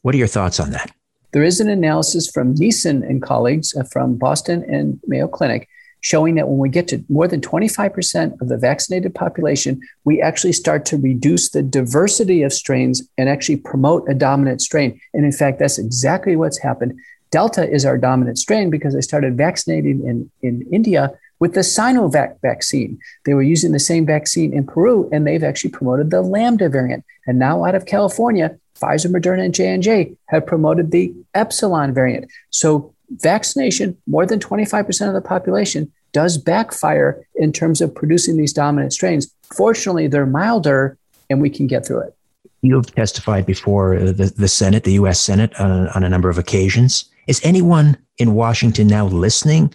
What 0.00 0.12
are 0.12 0.18
your 0.18 0.26
thoughts 0.26 0.58
on 0.58 0.72
that? 0.72 0.90
There 1.30 1.44
is 1.44 1.60
an 1.60 1.70
analysis 1.70 2.28
from 2.28 2.56
Niesen 2.56 3.08
and 3.08 3.22
colleagues 3.22 3.76
uh, 3.76 3.84
from 3.84 4.16
Boston 4.16 4.64
and 4.68 4.98
Mayo 5.06 5.28
Clinic 5.28 5.68
showing 6.02 6.34
that 6.34 6.48
when 6.48 6.58
we 6.58 6.68
get 6.68 6.88
to 6.88 7.02
more 7.08 7.26
than 7.26 7.40
25% 7.40 8.40
of 8.40 8.48
the 8.48 8.58
vaccinated 8.58 9.14
population, 9.14 9.80
we 10.04 10.20
actually 10.20 10.52
start 10.52 10.84
to 10.84 10.96
reduce 10.96 11.48
the 11.50 11.62
diversity 11.62 12.42
of 12.42 12.52
strains 12.52 13.02
and 13.16 13.28
actually 13.28 13.56
promote 13.56 14.06
a 14.08 14.14
dominant 14.14 14.60
strain. 14.60 15.00
And 15.14 15.24
in 15.24 15.32
fact, 15.32 15.58
that's 15.58 15.78
exactly 15.78 16.36
what's 16.36 16.58
happened. 16.58 16.98
Delta 17.30 17.68
is 17.68 17.86
our 17.86 17.96
dominant 17.96 18.38
strain 18.38 18.68
because 18.68 18.94
they 18.94 19.00
started 19.00 19.36
vaccinating 19.36 20.04
in, 20.06 20.30
in 20.42 20.66
India 20.70 21.12
with 21.38 21.54
the 21.54 21.60
Sinovac 21.60 22.40
vaccine. 22.42 22.98
They 23.24 23.34
were 23.34 23.42
using 23.42 23.72
the 23.72 23.80
same 23.80 24.04
vaccine 24.04 24.52
in 24.52 24.66
Peru, 24.66 25.08
and 25.12 25.26
they've 25.26 25.42
actually 25.42 25.70
promoted 25.70 26.10
the 26.10 26.20
Lambda 26.20 26.68
variant. 26.68 27.04
And 27.26 27.38
now 27.38 27.64
out 27.64 27.74
of 27.74 27.86
California, 27.86 28.58
Pfizer, 28.78 29.10
Moderna, 29.10 29.44
and 29.44 29.54
J&J 29.54 30.14
have 30.26 30.46
promoted 30.46 30.90
the 30.90 31.14
Epsilon 31.34 31.94
variant. 31.94 32.30
So 32.50 32.91
vaccination, 33.20 33.96
more 34.06 34.26
than 34.26 34.38
25% 34.38 35.08
of 35.08 35.14
the 35.14 35.20
population, 35.20 35.92
does 36.12 36.38
backfire 36.38 37.26
in 37.34 37.52
terms 37.52 37.80
of 37.80 37.94
producing 37.94 38.36
these 38.36 38.52
dominant 38.52 38.92
strains. 38.92 39.32
Fortunately, 39.54 40.06
they're 40.06 40.26
milder 40.26 40.98
and 41.30 41.40
we 41.40 41.50
can 41.50 41.66
get 41.66 41.86
through 41.86 42.00
it. 42.00 42.14
You've 42.60 42.94
testified 42.94 43.46
before 43.46 43.98
the, 43.98 44.32
the 44.36 44.48
Senate, 44.48 44.84
the 44.84 44.92
US 44.92 45.20
Senate, 45.20 45.58
on, 45.58 45.88
on 45.88 46.04
a 46.04 46.08
number 46.08 46.28
of 46.28 46.38
occasions. 46.38 47.06
Is 47.26 47.40
anyone 47.42 47.96
in 48.18 48.34
Washington 48.34 48.86
now 48.86 49.06
listening 49.06 49.74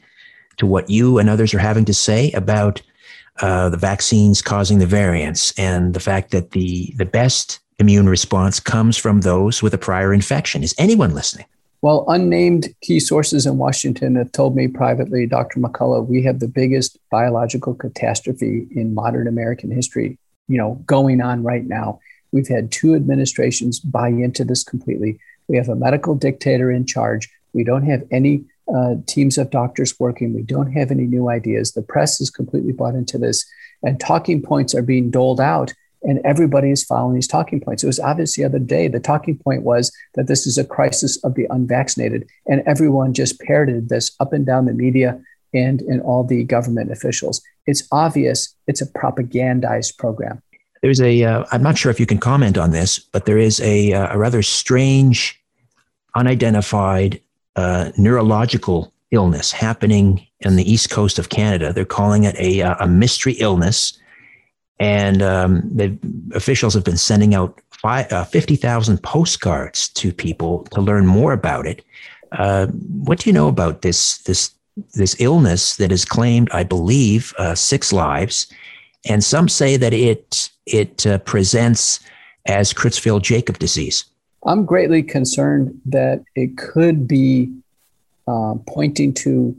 to 0.58 0.65
what 0.65 0.89
you 0.89 1.17
and 1.17 1.29
others 1.29 1.53
are 1.53 1.60
having 1.60 1.86
to 1.86 1.94
say 1.94 2.32
about 2.32 2.82
uh, 3.41 3.70
the 3.70 3.77
vaccines 3.77 4.41
causing 4.41 4.79
the 4.79 4.86
variants 4.86 5.53
and 5.60 5.94
the 5.94 6.00
fact 6.00 6.32
that 6.32 6.51
the, 6.51 6.94
the 6.98 7.06
best 7.06 7.60
immune 7.79 8.10
response 8.10 8.60
comes 8.60 8.98
from 8.98 9.22
those 9.22 9.62
with 9.62 9.74
a 9.74 9.77
prior 9.77 10.13
infection? 10.13 10.63
Is 10.63 10.74
anyone 10.77 11.13
listening? 11.13 11.46
Well, 11.81 12.05
unnamed 12.07 12.69
key 12.81 13.00
sources 13.00 13.46
in 13.46 13.57
Washington 13.57 14.15
have 14.15 14.31
told 14.31 14.55
me 14.55 14.67
privately, 14.67 15.27
Dr. 15.27 15.60
McCullough, 15.60 16.07
we 16.07 16.24
have 16.24 16.39
the 16.39 16.48
biggest 16.48 16.98
biological 17.12 17.75
catastrophe 17.75 18.67
in 18.72 18.96
modern 18.96 19.27
American 19.27 19.69
history, 19.69 20.17
you 20.48 20.57
know, 20.57 20.81
going 20.86 21.22
on 21.22 21.43
right 21.43 21.65
now. 21.65 22.00
We've 22.31 22.48
had 22.48 22.72
two 22.72 22.96
administrations 22.96 23.79
buy 23.79 24.10
into 24.10 24.43
this 24.43 24.63
completely. 24.63 25.19
We 25.48 25.57
have 25.57 25.69
a 25.69 25.75
medical 25.75 26.15
dictator 26.15 26.72
in 26.72 26.86
charge. 26.86 27.29
We 27.53 27.63
don't 27.63 27.86
have 27.86 28.03
any 28.12 28.46
uh, 28.75 28.96
teams 29.05 29.38
of 29.38 29.51
doctors 29.51 30.00
working. 30.00 30.34
We 30.34 30.41
don't 30.41 30.72
have 30.74 30.89
any 30.91 31.05
new 31.05 31.29
ideas. 31.29 31.72
The 31.72 31.84
press 31.84 32.19
is 32.19 32.29
completely 32.29 32.74
bought 32.74 32.96
into 32.96 33.17
this, 33.17 33.46
and 33.84 34.00
talking 34.00 34.41
points 34.41 34.74
are 34.74 34.81
being 34.81 35.12
doled 35.12 35.39
out 35.39 35.74
and 36.04 36.20
everybody 36.24 36.72
is 36.72 36.84
following 36.84 37.16
these 37.16 37.27
talking 37.27 37.60
points. 37.60 37.84
It 37.84 37.88
was 37.88 38.00
obvious 38.00 38.36
the 38.36 38.46
other 38.46 38.60
day. 38.60 38.88
The 38.88 39.00
talking 39.00 39.38
point 39.38 39.63
was 39.63 39.92
that 40.16 40.27
this 40.27 40.46
is 40.46 40.58
a 40.58 40.66
crisis 40.66 41.22
of 41.24 41.36
the 41.36 41.48
unvaccinated, 41.50 42.27
and 42.48 42.63
everyone 42.66 43.13
just 43.13 43.39
parroted 43.42 43.89
this 43.89 44.16
up 44.20 44.34
and 44.34 44.46
down 44.46 44.66
the 44.66 44.74
media 44.74 45.22
and 45.54 45.82
in 45.82 46.01
all 46.01 46.24
the 46.24 46.44
government 46.44 46.92
officials. 46.92 47.42
It's 47.66 47.88
obvious 47.92 48.56
it's 48.68 48.82
a 48.82 48.86
propagandized 48.86 49.98
program. 49.98 50.42
There's 50.82 51.01
a. 51.01 51.24
am 51.24 51.46
uh, 51.51 51.58
not 51.58 51.77
sure 51.77 51.92
if 51.92 52.00
you 52.00 52.06
can 52.06 52.20
comment 52.20 52.58
on 52.58 52.72
this, 52.72 53.00
but 53.00 53.25
there 53.25 53.38
is 53.38 53.60
a, 53.62 53.94
uh, 53.94 54.16
a 54.16 54.18
rather 54.18 54.42
strange, 54.42 55.42
unidentified 56.16 57.20
uh, 57.56 57.92
neurological 57.98 58.94
illness 59.12 59.51
happening 59.51 60.25
in 60.42 60.56
the 60.56 60.72
east 60.72 60.89
coast 60.89 61.18
of 61.18 61.30
Canada. 61.30 61.74
They're 61.74 61.86
calling 61.86 62.25
it 62.25 62.36
a, 62.38 62.62
uh, 62.62 62.75
a 62.82 62.88
mystery 62.88 63.34
illness 63.34 63.98
and 64.79 65.22
um, 65.22 65.62
the 65.74 65.98
officials 66.36 66.74
have 66.74 66.84
been 66.84 66.98
sending 66.98 67.34
out 67.34 67.60
uh, 67.84 68.24
50,000 68.25 69.01
postcards 69.01 69.89
to 69.89 70.12
people 70.12 70.63
to 70.72 70.81
learn 70.81 71.05
more 71.05 71.34
about 71.34 71.65
it. 71.65 71.84
Uh, 72.31 72.67
what 72.67 73.19
do 73.19 73.29
you 73.29 73.34
know 73.34 73.48
about 73.48 73.81
this, 73.81 74.19
this, 74.19 74.51
this 74.93 75.15
illness 75.19 75.77
that 75.77 75.91
has 75.91 76.05
claimed, 76.05 76.50
I 76.51 76.63
believe, 76.63 77.34
uh, 77.38 77.55
six 77.55 77.93
lives? 77.93 78.51
And 79.07 79.24
some 79.24 79.48
say 79.48 79.77
that 79.77 79.93
it, 79.93 80.50
it 80.65 81.07
uh, 81.07 81.19
presents 81.19 82.00
as 82.46 82.74
Creutzfeldt 82.74 83.24
Jacob 83.24 83.57
disease. 83.60 84.05
I'm 84.46 84.65
greatly 84.65 85.01
concerned 85.03 85.79
that 85.86 86.24
it 86.36 86.57
could 86.57 87.07
be 87.07 87.51
uh, 88.27 88.55
pointing 88.67 89.13
to 89.13 89.55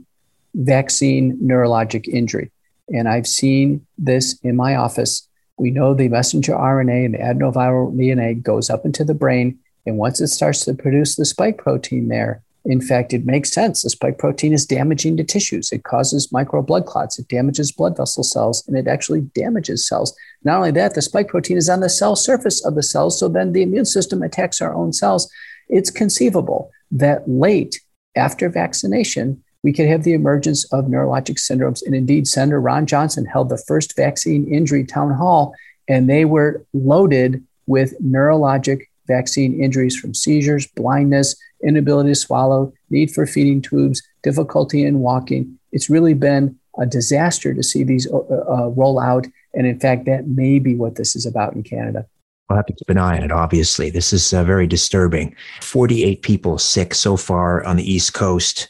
vaccine 0.55 1.37
neurologic 1.37 2.07
injury. 2.07 2.51
And 2.93 3.07
I've 3.07 3.27
seen 3.27 3.85
this 3.97 4.39
in 4.41 4.55
my 4.55 4.75
office. 4.75 5.27
We 5.57 5.71
know 5.71 5.93
the 5.93 6.07
messenger 6.07 6.53
RNA 6.53 7.05
and 7.05 7.13
the 7.13 7.19
adenoviral 7.19 7.95
DNA 7.95 8.41
goes 8.41 8.69
up 8.69 8.85
into 8.85 9.03
the 9.03 9.13
brain. 9.13 9.59
And 9.85 9.97
once 9.97 10.21
it 10.21 10.27
starts 10.27 10.65
to 10.65 10.73
produce 10.73 11.15
the 11.15 11.25
spike 11.25 11.57
protein 11.57 12.07
there, 12.07 12.43
in 12.65 12.81
fact, 12.81 13.13
it 13.13 13.25
makes 13.25 13.51
sense. 13.51 13.81
The 13.81 13.89
spike 13.89 14.17
protein 14.17 14.53
is 14.53 14.65
damaging 14.65 15.17
to 15.17 15.23
tissues. 15.23 15.71
It 15.71 15.83
causes 15.83 16.31
micro 16.31 16.61
blood 16.61 16.85
clots. 16.85 17.17
It 17.17 17.27
damages 17.27 17.71
blood 17.71 17.95
vessel 17.95 18.23
cells 18.23 18.67
and 18.67 18.77
it 18.77 18.87
actually 18.87 19.21
damages 19.21 19.87
cells. 19.87 20.15
Not 20.43 20.57
only 20.57 20.71
that, 20.71 20.93
the 20.93 21.01
spike 21.01 21.29
protein 21.29 21.57
is 21.57 21.69
on 21.69 21.79
the 21.79 21.89
cell 21.89 22.15
surface 22.15 22.63
of 22.65 22.75
the 22.75 22.83
cells. 22.83 23.19
So 23.19 23.29
then 23.29 23.53
the 23.53 23.61
immune 23.61 23.85
system 23.85 24.21
attacks 24.21 24.61
our 24.61 24.73
own 24.73 24.93
cells. 24.93 25.31
It's 25.69 25.89
conceivable 25.89 26.69
that 26.91 27.27
late 27.27 27.79
after 28.15 28.49
vaccination, 28.49 29.43
we 29.63 29.73
could 29.73 29.87
have 29.87 30.03
the 30.03 30.13
emergence 30.13 30.71
of 30.71 30.85
neurologic 30.85 31.37
syndromes. 31.37 31.85
And 31.85 31.93
indeed, 31.93 32.27
Senator 32.27 32.61
Ron 32.61 32.85
Johnson 32.85 33.25
held 33.25 33.49
the 33.49 33.63
first 33.67 33.95
vaccine 33.95 34.51
injury 34.51 34.85
town 34.85 35.11
hall, 35.11 35.53
and 35.87 36.09
they 36.09 36.25
were 36.25 36.65
loaded 36.73 37.43
with 37.67 37.99
neurologic 38.01 38.81
vaccine 39.07 39.61
injuries 39.61 39.97
from 39.97 40.13
seizures, 40.13 40.67
blindness, 40.67 41.35
inability 41.63 42.09
to 42.09 42.15
swallow, 42.15 42.71
need 42.89 43.11
for 43.11 43.25
feeding 43.25 43.61
tubes, 43.61 44.01
difficulty 44.23 44.85
in 44.85 44.99
walking. 44.99 45.59
It's 45.71 45.89
really 45.89 46.13
been 46.13 46.57
a 46.79 46.85
disaster 46.85 47.53
to 47.53 47.63
see 47.63 47.83
these 47.83 48.09
uh, 48.11 48.17
uh, 48.17 48.67
roll 48.69 48.99
out. 48.99 49.27
And 49.53 49.67
in 49.67 49.79
fact, 49.79 50.05
that 50.05 50.27
may 50.27 50.59
be 50.59 50.75
what 50.75 50.95
this 50.95 51.15
is 51.15 51.25
about 51.25 51.53
in 51.53 51.63
Canada. 51.63 52.05
We'll 52.49 52.57
have 52.57 52.65
to 52.67 52.73
keep 52.73 52.89
an 52.89 52.97
eye 52.97 53.17
on 53.17 53.23
it, 53.23 53.31
obviously. 53.31 53.89
This 53.89 54.13
is 54.13 54.33
uh, 54.33 54.43
very 54.43 54.65
disturbing. 54.65 55.35
48 55.61 56.21
people 56.21 56.57
sick 56.57 56.95
so 56.95 57.17
far 57.17 57.63
on 57.63 57.75
the 57.75 57.91
East 57.91 58.13
Coast, 58.13 58.69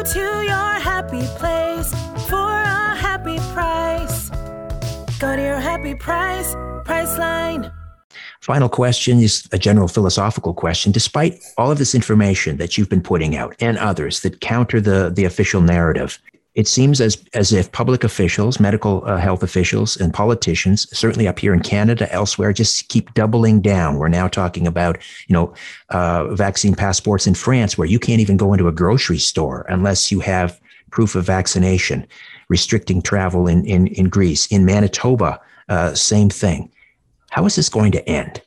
Go 0.00 0.12
to 0.12 0.18
your 0.18 0.80
happy 0.80 1.26
place 1.36 1.92
for 2.26 2.36
a 2.38 2.96
happy 2.96 3.36
price. 3.52 4.30
Go 5.18 5.36
to 5.36 5.42
your 5.42 5.60
happy 5.60 5.94
price, 5.94 6.54
Priceline. 6.86 7.70
Final 8.40 8.70
question 8.70 9.18
is 9.18 9.46
a 9.52 9.58
general 9.58 9.88
philosophical 9.88 10.54
question. 10.54 10.90
Despite 10.90 11.38
all 11.58 11.70
of 11.70 11.76
this 11.76 11.94
information 11.94 12.56
that 12.56 12.78
you've 12.78 12.88
been 12.88 13.02
putting 13.02 13.36
out 13.36 13.54
and 13.60 13.76
others 13.76 14.20
that 14.20 14.40
counter 14.40 14.80
the, 14.80 15.12
the 15.14 15.26
official 15.26 15.60
narrative, 15.60 16.18
it 16.54 16.66
seems 16.66 17.00
as, 17.00 17.22
as 17.34 17.52
if 17.52 17.70
public 17.70 18.02
officials, 18.02 18.58
medical 18.58 19.04
uh, 19.06 19.18
health 19.18 19.42
officials, 19.42 19.96
and 19.96 20.12
politicians, 20.12 20.86
certainly 20.96 21.28
up 21.28 21.38
here 21.38 21.54
in 21.54 21.60
Canada, 21.60 22.12
elsewhere, 22.12 22.52
just 22.52 22.88
keep 22.88 23.14
doubling 23.14 23.60
down. 23.60 23.98
We're 23.98 24.08
now 24.08 24.26
talking 24.26 24.66
about, 24.66 24.98
you 25.28 25.32
know, 25.32 25.54
uh, 25.90 26.34
vaccine 26.34 26.74
passports 26.74 27.26
in 27.26 27.34
France, 27.34 27.78
where 27.78 27.86
you 27.86 28.00
can't 28.00 28.20
even 28.20 28.36
go 28.36 28.52
into 28.52 28.66
a 28.66 28.72
grocery 28.72 29.18
store 29.18 29.64
unless 29.68 30.10
you 30.10 30.20
have 30.20 30.60
proof 30.90 31.14
of 31.14 31.24
vaccination, 31.24 32.04
restricting 32.48 33.00
travel 33.00 33.46
in, 33.46 33.64
in, 33.64 33.86
in 33.88 34.08
Greece. 34.08 34.46
In 34.48 34.64
Manitoba, 34.64 35.40
uh, 35.68 35.94
same 35.94 36.30
thing. 36.30 36.70
How 37.30 37.46
is 37.46 37.54
this 37.54 37.68
going 37.68 37.92
to 37.92 38.08
end? 38.08 38.42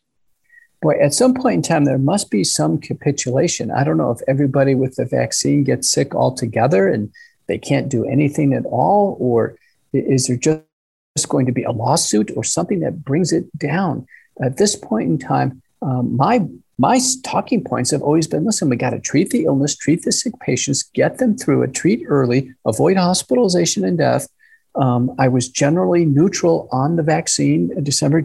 Boy, 0.82 0.96
at 1.02 1.14
some 1.14 1.34
point 1.34 1.56
in 1.56 1.62
time, 1.62 1.86
there 1.86 1.98
must 1.98 2.30
be 2.30 2.44
some 2.44 2.78
capitulation. 2.78 3.72
I 3.72 3.86
don't 3.86 3.96
know 3.96 4.12
if 4.12 4.20
everybody 4.28 4.76
with 4.76 4.98
the 4.98 5.06
vaccine 5.06 5.64
gets 5.64 5.90
sick 5.90 6.14
altogether 6.14 6.90
and 6.90 7.10
they 7.54 7.60
can't 7.60 7.88
do 7.88 8.04
anything 8.04 8.52
at 8.56 8.66
all, 8.66 9.16
or 9.20 9.56
is 9.94 10.26
there 10.26 10.38
just 10.38 11.30
going 11.30 11.46
to 11.46 11.52
be 11.52 11.62
a 11.62 11.72
lawsuit 11.72 12.32
or 12.36 12.44
something 12.44 12.80
that 12.80 13.06
brings 13.06 13.32
it 13.32 13.46
down? 13.60 14.08
At 14.42 14.58
this 14.58 14.76
point 14.76 15.08
in 15.08 15.20
time, 15.20 15.62
um, 15.84 16.18
my 16.18 16.48
my 16.80 17.00
talking 17.24 17.64
points 17.64 17.92
have 17.92 18.02
always 18.02 18.26
been 18.26 18.44
listen, 18.44 18.70
we 18.70 18.76
got 18.76 18.90
to 18.90 19.00
treat 19.00 19.30
the 19.30 19.44
illness, 19.46 19.76
treat 19.76 20.02
the 20.02 20.12
sick 20.12 20.34
patients, 20.40 20.82
get 20.82 21.20
them 21.20 21.38
through 21.38 21.62
it, 21.62 21.76
treat 21.76 22.04
early, 22.08 22.52
avoid 22.66 22.98
hospitalization 22.98 23.86
and 23.86 24.00
death. 24.00 24.28
Um, 24.74 25.16
I 25.20 25.28
was 25.28 25.48
generally 25.48 26.06
neutral 26.06 26.68
on 26.72 26.96
the 26.96 27.04
vaccine 27.04 27.72
in 27.78 27.84
December, 27.84 28.24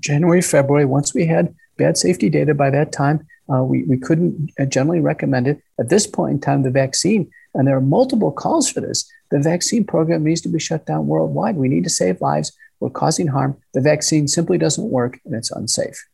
January, 0.00 0.42
February, 0.42 0.86
once 0.86 1.14
we 1.14 1.26
had 1.26 1.54
bad 1.78 1.96
safety 1.96 2.28
data 2.28 2.52
by 2.52 2.70
that 2.70 2.90
time, 2.90 3.28
uh, 3.52 3.62
we, 3.62 3.84
we 3.84 3.98
couldn't 3.98 4.52
uh, 4.58 4.64
generally 4.64 5.00
recommend 5.00 5.46
it. 5.48 5.62
At 5.78 5.88
this 5.88 6.06
point 6.06 6.32
in 6.32 6.40
time, 6.40 6.62
the 6.62 6.70
vaccine, 6.70 7.30
and 7.54 7.66
there 7.66 7.76
are 7.76 7.80
multiple 7.80 8.32
calls 8.32 8.70
for 8.70 8.80
this, 8.80 9.10
the 9.30 9.40
vaccine 9.40 9.84
program 9.84 10.24
needs 10.24 10.40
to 10.42 10.48
be 10.48 10.58
shut 10.58 10.86
down 10.86 11.06
worldwide. 11.06 11.56
We 11.56 11.68
need 11.68 11.84
to 11.84 11.90
save 11.90 12.20
lives. 12.20 12.52
We're 12.80 12.90
causing 12.90 13.26
harm. 13.26 13.56
The 13.74 13.80
vaccine 13.80 14.28
simply 14.28 14.58
doesn't 14.58 14.90
work 14.90 15.18
and 15.24 15.34
it's 15.34 15.50
unsafe. 15.50 16.06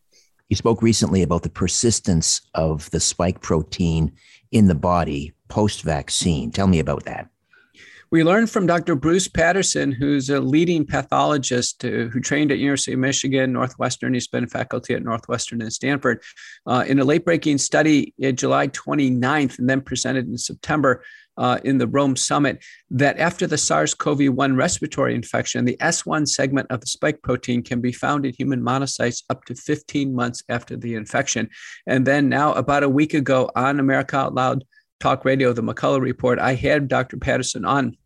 You 0.48 0.56
spoke 0.56 0.82
recently 0.82 1.22
about 1.22 1.42
the 1.42 1.50
persistence 1.50 2.42
of 2.54 2.90
the 2.90 3.00
spike 3.00 3.40
protein 3.40 4.12
in 4.50 4.68
the 4.68 4.74
body 4.74 5.32
post 5.48 5.82
vaccine. 5.82 6.50
Tell 6.50 6.66
me 6.66 6.78
about 6.78 7.04
that. 7.04 7.31
We 8.12 8.24
learned 8.24 8.50
from 8.50 8.66
Dr. 8.66 8.94
Bruce 8.94 9.26
Patterson, 9.26 9.90
who's 9.90 10.28
a 10.28 10.38
leading 10.38 10.84
pathologist 10.84 11.82
uh, 11.82 11.88
who 11.88 12.20
trained 12.20 12.52
at 12.52 12.58
University 12.58 12.92
of 12.92 12.98
Michigan, 12.98 13.54
Northwestern. 13.54 14.12
He's 14.12 14.28
been 14.28 14.46
faculty 14.46 14.92
at 14.92 15.02
Northwestern 15.02 15.62
and 15.62 15.72
Stanford. 15.72 16.22
Uh, 16.66 16.84
in 16.86 16.98
a 16.98 17.04
late-breaking 17.04 17.56
study 17.56 18.12
July 18.34 18.68
29th 18.68 19.58
and 19.58 19.66
then 19.66 19.80
presented 19.80 20.28
in 20.28 20.36
September 20.36 21.02
uh, 21.38 21.58
in 21.64 21.78
the 21.78 21.86
Rome 21.86 22.14
Summit, 22.14 22.62
that 22.90 23.18
after 23.18 23.46
the 23.46 23.56
SARS-CoV-1 23.56 24.58
respiratory 24.58 25.14
infection, 25.14 25.64
the 25.64 25.78
S1 25.78 26.28
segment 26.28 26.66
of 26.70 26.82
the 26.82 26.88
spike 26.88 27.22
protein 27.22 27.62
can 27.62 27.80
be 27.80 27.92
found 27.92 28.26
in 28.26 28.34
human 28.34 28.60
monocytes 28.60 29.22
up 29.30 29.46
to 29.46 29.54
15 29.54 30.14
months 30.14 30.42
after 30.50 30.76
the 30.76 30.96
infection. 30.96 31.48
And 31.86 32.06
then 32.06 32.28
now, 32.28 32.52
about 32.52 32.82
a 32.82 32.90
week 32.90 33.14
ago 33.14 33.50
on 33.56 33.80
America 33.80 34.18
Out 34.18 34.34
Loud 34.34 34.64
Talk 35.00 35.24
Radio, 35.24 35.54
the 35.54 35.62
McCullough 35.62 36.02
Report, 36.02 36.38
I 36.38 36.54
had 36.54 36.88
Dr. 36.88 37.16
Patterson 37.16 37.64
on 37.64 37.96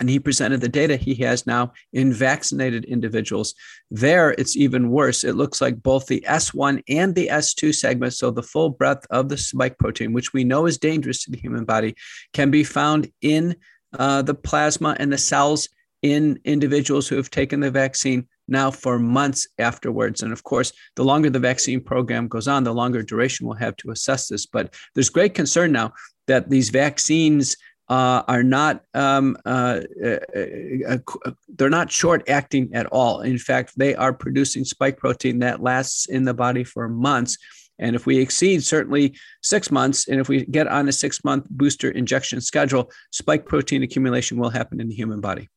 and 0.00 0.08
he 0.08 0.18
presented 0.18 0.60
the 0.60 0.68
data 0.68 0.96
he 0.96 1.14
has 1.16 1.46
now 1.46 1.72
in 1.92 2.12
vaccinated 2.12 2.84
individuals. 2.86 3.54
There, 3.90 4.30
it's 4.32 4.56
even 4.56 4.90
worse. 4.90 5.22
It 5.22 5.36
looks 5.36 5.60
like 5.60 5.82
both 5.82 6.06
the 6.06 6.24
S1 6.26 6.82
and 6.88 7.14
the 7.14 7.28
S2 7.28 7.74
segments, 7.74 8.18
so 8.18 8.30
the 8.30 8.42
full 8.42 8.70
breadth 8.70 9.06
of 9.10 9.28
the 9.28 9.36
spike 9.36 9.78
protein, 9.78 10.12
which 10.12 10.32
we 10.32 10.42
know 10.42 10.66
is 10.66 10.78
dangerous 10.78 11.22
to 11.24 11.30
the 11.30 11.38
human 11.38 11.64
body, 11.64 11.94
can 12.32 12.50
be 12.50 12.64
found 12.64 13.12
in 13.20 13.54
uh, 13.98 14.22
the 14.22 14.34
plasma 14.34 14.96
and 14.98 15.12
the 15.12 15.18
cells 15.18 15.68
in 16.02 16.40
individuals 16.44 17.06
who 17.06 17.16
have 17.16 17.30
taken 17.30 17.60
the 17.60 17.70
vaccine 17.70 18.26
now 18.48 18.70
for 18.70 18.98
months 18.98 19.46
afterwards. 19.58 20.22
And 20.22 20.32
of 20.32 20.42
course, 20.44 20.72
the 20.96 21.04
longer 21.04 21.30
the 21.30 21.38
vaccine 21.38 21.80
program 21.80 22.26
goes 22.26 22.48
on, 22.48 22.64
the 22.64 22.72
longer 22.72 23.02
duration 23.02 23.46
we'll 23.46 23.56
have 23.56 23.76
to 23.76 23.90
assess 23.90 24.28
this. 24.28 24.46
But 24.46 24.74
there's 24.94 25.10
great 25.10 25.34
concern 25.34 25.72
now 25.72 25.92
that 26.26 26.48
these 26.48 26.70
vaccines 26.70 27.56
uh, 27.90 28.22
are 28.28 28.44
not 28.44 28.84
um, 28.94 29.36
uh, 29.44 29.80
uh, 30.02 30.18
uh, 30.36 30.98
uh, 31.24 31.30
they're 31.56 31.68
not 31.68 31.90
short 31.90 32.26
acting 32.28 32.70
at 32.72 32.86
all. 32.86 33.20
In 33.20 33.36
fact, 33.36 33.72
they 33.76 33.96
are 33.96 34.12
producing 34.12 34.64
spike 34.64 34.96
protein 34.96 35.40
that 35.40 35.60
lasts 35.60 36.08
in 36.08 36.24
the 36.24 36.32
body 36.32 36.62
for 36.62 36.88
months. 36.88 37.36
And 37.80 37.96
if 37.96 38.06
we 38.06 38.18
exceed 38.18 38.62
certainly 38.62 39.16
six 39.42 39.72
months, 39.72 40.06
and 40.06 40.20
if 40.20 40.28
we 40.28 40.44
get 40.46 40.68
on 40.68 40.88
a 40.88 40.92
six 40.92 41.24
month 41.24 41.46
booster 41.50 41.90
injection 41.90 42.40
schedule, 42.40 42.92
spike 43.10 43.44
protein 43.44 43.82
accumulation 43.82 44.38
will 44.38 44.50
happen 44.50 44.80
in 44.80 44.88
the 44.88 44.94
human 44.94 45.20
body. 45.20 45.48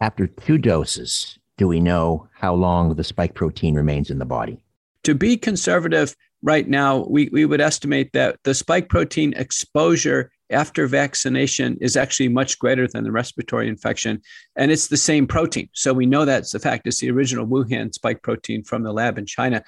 After 0.00 0.28
two 0.28 0.58
doses, 0.58 1.36
do 1.58 1.66
we 1.66 1.80
know 1.80 2.28
how 2.32 2.54
long 2.54 2.94
the 2.94 3.04
spike 3.04 3.34
protein 3.34 3.74
remains 3.74 4.08
in 4.08 4.18
the 4.18 4.24
body? 4.24 4.64
To 5.02 5.16
be 5.16 5.36
conservative, 5.36 6.14
right 6.42 6.68
now, 6.68 7.06
we, 7.08 7.28
we 7.32 7.44
would 7.44 7.60
estimate 7.60 8.12
that 8.12 8.38
the 8.44 8.54
spike 8.54 8.88
protein 8.88 9.32
exposure 9.36 10.30
after 10.52 10.86
vaccination 10.86 11.76
is 11.80 11.96
actually 11.96 12.28
much 12.28 12.58
greater 12.58 12.86
than 12.86 13.04
the 13.04 13.12
respiratory 13.12 13.68
infection. 13.68 14.20
And 14.56 14.70
it's 14.70 14.88
the 14.88 14.96
same 14.96 15.26
protein. 15.26 15.68
So 15.72 15.92
we 15.92 16.06
know 16.06 16.24
that's 16.24 16.52
the 16.52 16.58
fact. 16.58 16.86
It's 16.86 17.00
the 17.00 17.10
original 17.10 17.46
Wuhan 17.46 17.92
spike 17.92 18.22
protein 18.22 18.62
from 18.62 18.82
the 18.82 18.92
lab 18.92 19.18
in 19.18 19.26
China. 19.26 19.62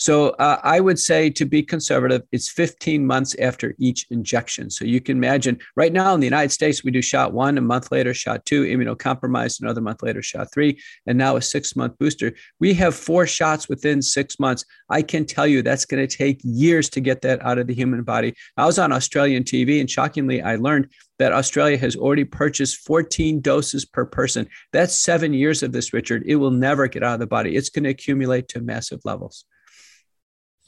So 0.00 0.30
uh, 0.38 0.58
I 0.62 0.80
would 0.80 0.98
say 0.98 1.28
to 1.28 1.44
be 1.44 1.62
conservative, 1.62 2.22
it's 2.32 2.48
15 2.48 3.06
months 3.06 3.36
after 3.38 3.74
each 3.78 4.06
injection. 4.08 4.70
So 4.70 4.86
you 4.86 4.98
can 4.98 5.18
imagine 5.18 5.58
right 5.76 5.92
now 5.92 6.14
in 6.14 6.20
the 6.20 6.26
United 6.26 6.52
States, 6.52 6.82
we 6.82 6.90
do 6.90 7.02
shot 7.02 7.34
one, 7.34 7.58
a 7.58 7.60
month 7.60 7.92
later, 7.92 8.14
shot 8.14 8.46
two, 8.46 8.62
immunocompromised, 8.62 9.60
another 9.60 9.82
month 9.82 10.02
later, 10.02 10.22
shot 10.22 10.50
three, 10.54 10.80
and 11.06 11.18
now 11.18 11.36
a 11.36 11.42
six 11.42 11.76
month 11.76 11.98
booster. 11.98 12.32
We 12.60 12.72
have 12.74 12.94
four 12.94 13.26
shots 13.26 13.68
within 13.68 14.00
six 14.00 14.40
months. 14.40 14.64
I 14.88 15.02
can 15.02 15.26
tell 15.26 15.46
you 15.46 15.60
that's 15.60 15.84
going 15.84 16.08
to 16.08 16.16
take 16.16 16.40
years 16.42 16.88
to 16.90 17.00
get 17.02 17.20
that 17.20 17.44
out 17.44 17.58
of 17.58 17.66
the 17.66 17.74
human 17.74 18.02
body. 18.02 18.32
I 18.56 18.64
was 18.64 18.78
on 18.78 18.92
Australian 18.92 19.44
TV, 19.44 19.80
and 19.80 19.90
shockingly, 19.90 20.40
I 20.40 20.56
learned 20.56 20.88
that 21.18 21.34
Australia 21.34 21.76
has 21.76 21.94
already 21.94 22.24
purchased 22.24 22.78
14 22.86 23.42
doses 23.42 23.84
per 23.84 24.06
person. 24.06 24.48
That's 24.72 24.94
seven 24.94 25.34
years 25.34 25.62
of 25.62 25.72
this, 25.72 25.92
Richard. 25.92 26.22
It 26.24 26.36
will 26.36 26.52
never 26.52 26.88
get 26.88 27.02
out 27.02 27.12
of 27.12 27.20
the 27.20 27.26
body. 27.26 27.54
It's 27.54 27.68
going 27.68 27.84
to 27.84 27.90
accumulate 27.90 28.48
to 28.48 28.62
massive 28.62 29.00
levels. 29.04 29.44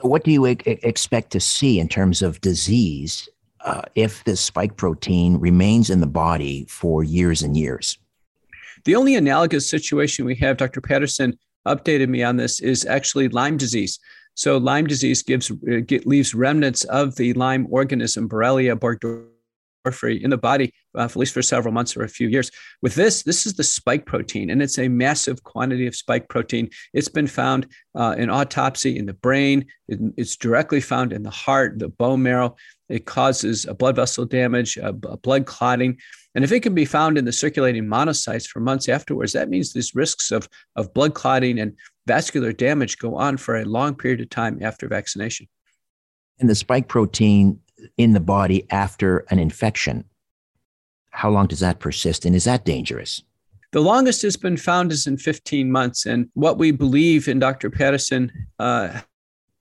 What 0.02 0.24
do 0.24 0.30
you 0.30 0.46
e- 0.46 0.58
expect 0.64 1.30
to 1.32 1.40
see 1.40 1.80
in 1.80 1.88
terms 1.88 2.22
of 2.22 2.40
disease 2.40 3.28
uh, 3.64 3.82
if 3.94 4.24
this 4.24 4.40
spike 4.40 4.76
protein 4.76 5.38
remains 5.38 5.90
in 5.90 6.00
the 6.00 6.06
body 6.06 6.66
for 6.68 7.02
years 7.02 7.42
and 7.42 7.56
years? 7.56 7.98
The 8.84 8.96
only 8.96 9.14
analogous 9.14 9.68
situation 9.68 10.24
we 10.24 10.34
have, 10.36 10.56
Dr. 10.56 10.80
Patterson 10.80 11.38
updated 11.66 12.08
me 12.08 12.22
on 12.22 12.36
this, 12.36 12.60
is 12.60 12.84
actually 12.84 13.28
Lyme 13.28 13.56
disease. 13.56 13.98
So 14.34 14.56
Lyme 14.56 14.86
disease 14.86 15.22
gives 15.22 15.50
uh, 15.50 15.80
get, 15.86 16.06
leaves 16.06 16.34
remnants 16.34 16.84
of 16.84 17.16
the 17.16 17.32
Lyme 17.34 17.66
organism, 17.70 18.28
Borrelia 18.28 18.76
burgdorferi 18.76 19.26
in 20.04 20.30
the 20.30 20.38
body, 20.38 20.72
uh, 20.96 21.02
at 21.02 21.16
least 21.16 21.34
for 21.34 21.42
several 21.42 21.74
months 21.74 21.96
or 21.96 22.02
a 22.02 22.08
few 22.08 22.28
years. 22.28 22.50
With 22.82 22.94
this, 22.94 23.22
this 23.22 23.46
is 23.46 23.54
the 23.54 23.64
spike 23.64 24.06
protein, 24.06 24.50
and 24.50 24.62
it's 24.62 24.78
a 24.78 24.88
massive 24.88 25.42
quantity 25.42 25.86
of 25.86 25.96
spike 25.96 26.28
protein. 26.28 26.70
It's 26.92 27.08
been 27.08 27.26
found 27.26 27.66
uh, 27.94 28.14
in 28.18 28.30
autopsy 28.30 28.96
in 28.96 29.06
the 29.06 29.14
brain. 29.14 29.66
It, 29.88 29.98
it's 30.16 30.36
directly 30.36 30.80
found 30.80 31.12
in 31.12 31.22
the 31.22 31.30
heart, 31.30 31.78
the 31.78 31.88
bone 31.88 32.22
marrow. 32.22 32.56
It 32.88 33.06
causes 33.06 33.64
a 33.64 33.74
blood 33.74 33.96
vessel 33.96 34.26
damage, 34.26 34.78
blood 35.22 35.46
clotting. 35.46 35.98
And 36.34 36.44
if 36.44 36.52
it 36.52 36.62
can 36.62 36.74
be 36.74 36.84
found 36.84 37.18
in 37.18 37.24
the 37.24 37.32
circulating 37.32 37.86
monocytes 37.86 38.46
for 38.46 38.60
months 38.60 38.88
afterwards, 38.88 39.32
that 39.32 39.48
means 39.48 39.72
these 39.72 39.94
risks 39.94 40.30
of, 40.30 40.48
of 40.76 40.92
blood 40.92 41.14
clotting 41.14 41.58
and 41.58 41.74
vascular 42.06 42.52
damage 42.52 42.98
go 42.98 43.16
on 43.16 43.36
for 43.36 43.56
a 43.56 43.64
long 43.64 43.94
period 43.94 44.20
of 44.20 44.30
time 44.30 44.58
after 44.62 44.88
vaccination. 44.88 45.48
And 46.38 46.50
the 46.50 46.54
spike 46.54 46.88
protein 46.88 47.60
in 47.96 48.12
the 48.12 48.20
body 48.20 48.66
after 48.70 49.18
an 49.30 49.38
infection. 49.38 50.04
How 51.10 51.30
long 51.30 51.46
does 51.46 51.60
that 51.60 51.78
persist? 51.78 52.24
And 52.24 52.34
is 52.34 52.44
that 52.44 52.64
dangerous? 52.64 53.22
The 53.72 53.80
longest 53.80 54.22
has 54.22 54.36
been 54.36 54.56
found 54.56 54.92
is 54.92 55.06
in 55.06 55.16
15 55.16 55.70
months. 55.70 56.06
And 56.06 56.28
what 56.34 56.58
we 56.58 56.70
believe, 56.70 57.28
and 57.28 57.40
Dr. 57.40 57.70
Patterson 57.70 58.30
uh, 58.58 59.00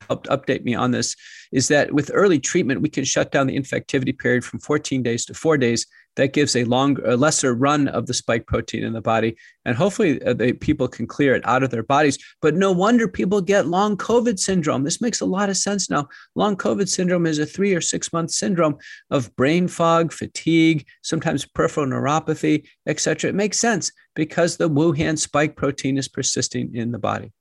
helped 0.08 0.28
update 0.28 0.64
me 0.64 0.76
on 0.76 0.92
this, 0.92 1.16
is 1.52 1.68
that 1.70 1.94
with 1.94 2.12
early 2.14 2.40
treatment, 2.40 2.82
we 2.82 2.90
can 2.90 3.06
shut 3.06 3.32
down 3.32 3.48
the 3.48 3.58
infectivity 3.58 4.18
period 4.18 4.44
from 4.44 4.60
14 4.60 5.02
days 5.02 5.26
to 5.26 5.34
four 5.34 5.58
days 5.58 5.86
that 6.16 6.34
gives 6.34 6.56
a 6.56 6.64
longer, 6.66 7.04
a 7.06 7.16
lesser 7.16 7.54
run 7.54 7.88
of 7.88 8.06
the 8.06 8.14
spike 8.14 8.46
protein 8.46 8.84
in 8.84 8.94
the 8.94 9.02
body, 9.02 9.36
and 9.66 9.76
hopefully 9.76 10.22
uh, 10.24 10.34
the 10.34 10.54
people 10.54 10.88
can 10.88 11.08
clear 11.08 11.36
it 11.36 11.46
out 11.46 11.64
of 11.64 11.70
their 11.70 11.84
bodies. 11.84 12.18
But 12.42 12.56
no 12.56 12.72
wonder 12.72 13.08
people 13.08 13.42
get 13.42 13.68
long 13.68 13.98
COVID 13.98 14.40
syndrome. 14.40 14.84
This 14.84 15.02
makes 15.02 15.22
a 15.22 15.26
lot 15.26 15.50
of 15.50 15.58
sense 15.58 15.90
now. 15.90 16.08
Long 16.36 16.56
COVID 16.56 16.90
syndrome 16.90 17.26
is 17.26 17.40
a 17.40 17.46
three 17.46 17.74
or 17.74 17.82
six 17.82 18.12
month 18.12 18.32
syndrome 18.32 18.78
of 19.10 19.36
brain 19.36 19.68
fog, 19.68 20.12
fatigue, 20.12 20.86
sometimes 21.02 21.46
peripheral 21.46 21.86
neuropathy, 21.86 22.68
etc. 22.88 23.30
It 23.30 23.36
makes 23.36 23.60
sense 23.60 23.92
because 24.16 24.58
the 24.58 24.70
Wuhan 24.70 25.18
spike 25.18 25.56
protein 25.56 25.98
is 25.98 26.08
persisting 26.08 26.76
in 26.76 26.92
the 26.92 27.00
body. 27.00 27.32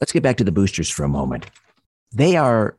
Let's 0.00 0.12
get 0.12 0.22
back 0.22 0.36
to 0.38 0.44
the 0.44 0.52
boosters 0.52 0.90
for 0.90 1.04
a 1.04 1.08
moment. 1.08 1.46
They 2.12 2.36
are 2.36 2.76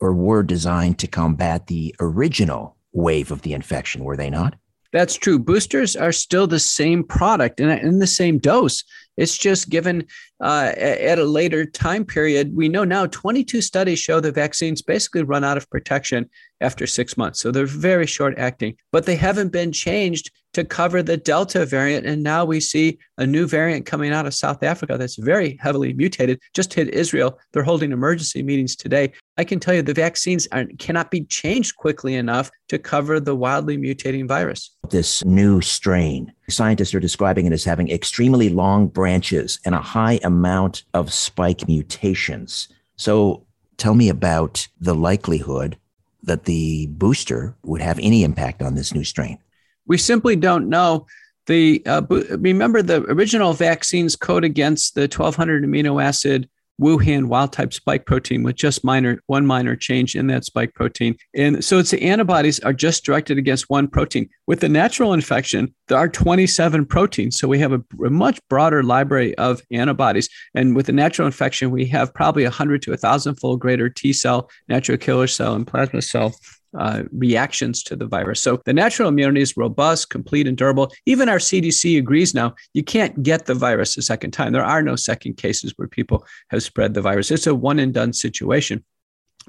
or 0.00 0.14
were 0.14 0.42
designed 0.42 0.98
to 0.98 1.06
combat 1.06 1.66
the 1.66 1.94
original 2.00 2.76
wave 2.92 3.30
of 3.30 3.42
the 3.42 3.52
infection, 3.52 4.04
were 4.04 4.16
they 4.16 4.30
not? 4.30 4.56
That's 4.92 5.14
true. 5.14 5.38
Boosters 5.38 5.94
are 5.94 6.10
still 6.10 6.46
the 6.46 6.58
same 6.58 7.04
product 7.04 7.60
and 7.60 7.70
in 7.80 8.00
the 8.00 8.06
same 8.06 8.38
dose. 8.38 8.82
It's 9.16 9.38
just 9.38 9.70
given 9.70 10.06
uh, 10.40 10.72
at 10.76 11.18
a 11.18 11.24
later 11.24 11.64
time 11.64 12.04
period. 12.04 12.56
We 12.56 12.68
know 12.68 12.84
now 12.84 13.06
22 13.06 13.60
studies 13.60 13.98
show 13.98 14.18
the 14.18 14.32
vaccines 14.32 14.82
basically 14.82 15.22
run 15.22 15.44
out 15.44 15.56
of 15.56 15.70
protection 15.70 16.28
after 16.60 16.86
six 16.86 17.16
months. 17.16 17.40
So 17.40 17.50
they're 17.50 17.66
very 17.66 18.06
short 18.06 18.36
acting, 18.38 18.76
but 18.90 19.06
they 19.06 19.16
haven't 19.16 19.52
been 19.52 19.70
changed 19.72 20.32
to 20.52 20.64
cover 20.64 21.02
the 21.02 21.16
Delta 21.16 21.64
variant. 21.64 22.06
And 22.06 22.22
now 22.22 22.44
we 22.44 22.60
see 22.60 22.98
a 23.18 23.26
new 23.26 23.46
variant 23.46 23.86
coming 23.86 24.12
out 24.12 24.26
of 24.26 24.34
South 24.34 24.62
Africa 24.62 24.96
that's 24.98 25.16
very 25.16 25.56
heavily 25.60 25.92
mutated, 25.92 26.40
just 26.54 26.74
hit 26.74 26.88
Israel. 26.88 27.38
They're 27.52 27.62
holding 27.62 27.92
emergency 27.92 28.42
meetings 28.42 28.76
today. 28.76 29.12
I 29.36 29.44
can 29.44 29.60
tell 29.60 29.74
you 29.74 29.82
the 29.82 29.94
vaccines 29.94 30.48
are, 30.52 30.66
cannot 30.78 31.10
be 31.10 31.24
changed 31.24 31.76
quickly 31.76 32.14
enough 32.14 32.50
to 32.68 32.78
cover 32.78 33.20
the 33.20 33.36
wildly 33.36 33.78
mutating 33.78 34.26
virus. 34.26 34.70
This 34.90 35.24
new 35.24 35.60
strain, 35.60 36.32
scientists 36.48 36.94
are 36.94 37.00
describing 37.00 37.46
it 37.46 37.52
as 37.52 37.64
having 37.64 37.90
extremely 37.90 38.48
long 38.48 38.88
branches 38.88 39.60
and 39.64 39.74
a 39.74 39.80
high 39.80 40.20
amount 40.24 40.84
of 40.94 41.12
spike 41.12 41.68
mutations. 41.68 42.68
So 42.96 43.46
tell 43.76 43.94
me 43.94 44.08
about 44.08 44.68
the 44.80 44.94
likelihood 44.94 45.78
that 46.22 46.44
the 46.44 46.86
booster 46.88 47.56
would 47.62 47.80
have 47.80 47.98
any 48.00 48.24
impact 48.24 48.62
on 48.62 48.74
this 48.74 48.92
new 48.92 49.04
strain. 49.04 49.38
We 49.86 49.98
simply 49.98 50.36
don't 50.36 50.68
know. 50.68 51.06
The 51.46 51.82
uh, 51.86 52.02
remember 52.38 52.82
the 52.82 53.02
original 53.04 53.54
vaccines 53.54 54.14
code 54.14 54.44
against 54.44 54.94
the 54.94 55.02
1200 55.02 55.64
amino 55.64 56.02
acid 56.02 56.48
Wuhan 56.80 57.26
wild 57.26 57.52
type 57.52 57.74
spike 57.74 58.06
protein 58.06 58.42
with 58.42 58.56
just 58.56 58.82
minor 58.82 59.22
one 59.26 59.46
minor 59.46 59.76
change 59.76 60.16
in 60.16 60.26
that 60.28 60.44
spike 60.44 60.74
protein. 60.74 61.16
And 61.34 61.62
so 61.62 61.78
it's 61.78 61.90
the 61.90 62.02
antibodies 62.02 62.58
are 62.60 62.72
just 62.72 63.04
directed 63.04 63.36
against 63.36 63.68
one 63.68 63.86
protein. 63.86 64.28
With 64.46 64.60
the 64.60 64.68
natural 64.68 65.12
infection, 65.12 65.74
there 65.88 65.98
are 65.98 66.08
27 66.08 66.86
proteins. 66.86 67.38
So 67.38 67.48
we 67.48 67.58
have 67.58 67.72
a, 67.72 67.82
a 68.04 68.10
much 68.10 68.40
broader 68.48 68.82
library 68.82 69.36
of 69.36 69.60
antibodies. 69.70 70.28
And 70.54 70.74
with 70.74 70.86
the 70.86 70.92
natural 70.92 71.26
infection, 71.26 71.70
we 71.70 71.84
have 71.86 72.14
probably 72.14 72.44
100 72.44 72.82
to 72.82 72.90
1,000 72.92 73.34
fold 73.36 73.60
greater 73.60 73.90
T 73.90 74.12
cell, 74.12 74.50
natural 74.68 74.98
killer 74.98 75.26
cell, 75.26 75.54
and 75.54 75.66
plasma 75.66 76.00
cell 76.00 76.34
uh, 76.78 77.02
reactions 77.12 77.82
to 77.84 77.96
the 77.96 78.06
virus. 78.06 78.40
So 78.40 78.60
the 78.64 78.72
natural 78.72 79.08
immunity 79.08 79.40
is 79.40 79.56
robust, 79.56 80.10
complete, 80.10 80.46
and 80.46 80.56
durable. 80.56 80.92
Even 81.06 81.28
our 81.28 81.38
CDC 81.38 81.98
agrees 81.98 82.34
now 82.34 82.54
you 82.74 82.82
can't 82.82 83.22
get 83.22 83.46
the 83.46 83.54
virus 83.54 83.96
a 83.96 84.02
second 84.02 84.32
time. 84.32 84.52
There 84.52 84.64
are 84.64 84.82
no 84.82 84.96
second 84.96 85.36
cases 85.36 85.72
where 85.76 85.88
people 85.88 86.24
have 86.50 86.62
spread 86.62 86.94
the 86.94 87.02
virus. 87.02 87.30
It's 87.30 87.46
a 87.46 87.54
one 87.54 87.78
and 87.78 87.92
done 87.92 88.12
situation. 88.12 88.84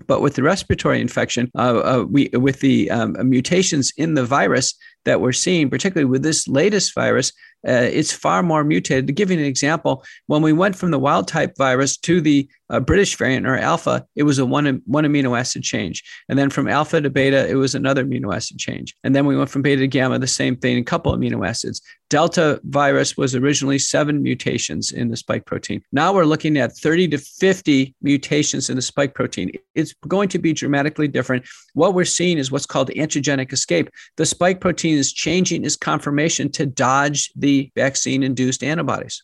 But 0.08 0.22
with 0.22 0.36
the 0.36 0.44
respiratory 0.44 1.02
infection, 1.02 1.52
uh, 1.56 1.80
uh, 1.80 2.06
we 2.10 2.30
with 2.34 2.62
the 2.62 2.90
um, 2.90 3.16
mutations 3.30 3.92
in 3.98 4.14
the 4.14 4.26
virus 4.26 4.74
that 5.06 5.20
we're 5.22 5.34
seeing, 5.34 5.70
particularly 5.70 6.10
with 6.10 6.24
this 6.24 6.48
latest 6.48 6.96
virus, 6.96 7.34
uh, 7.68 7.90
it's 7.92 8.12
far 8.12 8.44
more 8.44 8.64
mutated. 8.64 9.08
To 9.08 9.14
give 9.14 9.32
you 9.32 9.38
an 9.38 9.46
example, 9.46 10.04
when 10.28 10.42
we 10.42 10.54
went 10.54 10.76
from 10.76 10.92
the 10.92 11.00
wild 11.00 11.28
type 11.28 11.56
virus 11.58 11.98
to 11.98 12.22
the 12.22 12.50
uh, 12.70 12.80
British 12.80 13.16
variant 13.18 13.46
or 13.46 13.58
alpha, 13.58 14.06
it 14.16 14.24
was 14.24 14.40
a 14.40 14.46
one, 14.46 14.82
one 14.86 15.04
amino 15.04 15.38
acid 15.38 15.64
change. 15.64 16.04
And 16.30 16.40
then 16.40 16.50
from 16.50 16.68
alpha 16.68 17.02
to 17.02 17.10
beta, 17.10 17.48
it 17.48 17.56
was 17.56 17.76
another 17.76 18.06
amino 18.06 18.34
acid 18.36 18.58
change. 18.58 18.96
And 19.04 19.16
then 19.16 19.26
we 19.26 19.38
went 19.38 19.50
from 19.50 19.62
beta 19.62 19.82
to 19.82 19.88
gamma, 19.88 20.20
the 20.20 20.28
same 20.28 20.56
thing, 20.56 20.78
a 20.78 20.84
couple 20.84 21.16
amino 21.16 21.48
acids. 21.48 21.82
Delta 22.12 22.60
virus 22.66 23.16
was 23.16 23.36
originally 23.36 23.80
seven 23.80 24.22
mutations 24.22 24.92
in 24.92 25.08
the 25.08 25.16
spike 25.16 25.46
protein. 25.46 25.82
Now 25.94 26.14
we're 26.14 26.26
looking 26.26 26.58
at 26.58 26.76
30 26.76 27.08
to 27.08 27.18
50 27.18 27.96
mutations 28.02 28.70
in 28.70 28.76
the 28.76 28.82
spike 28.82 29.16
protein. 29.16 29.50
It's 29.76 29.94
going 30.10 30.28
to 30.28 30.38
be 30.38 30.52
dramatically 30.52 31.08
different. 31.08 31.46
What 31.74 31.94
we're 31.94 32.04
seeing 32.04 32.38
is 32.38 32.52
what's 32.52 32.66
called 32.66 32.90
antigenic 32.90 33.54
escape. 33.54 33.90
The 34.18 34.26
spike 34.26 34.60
protein 34.60 34.98
is 34.98 35.14
changing 35.14 35.64
its 35.64 35.78
conformation 35.78 36.52
to 36.52 36.66
dodge 36.66 37.32
the 37.34 37.72
vaccine 37.78 38.24
induced 38.24 38.62
antibodies. 38.62 39.24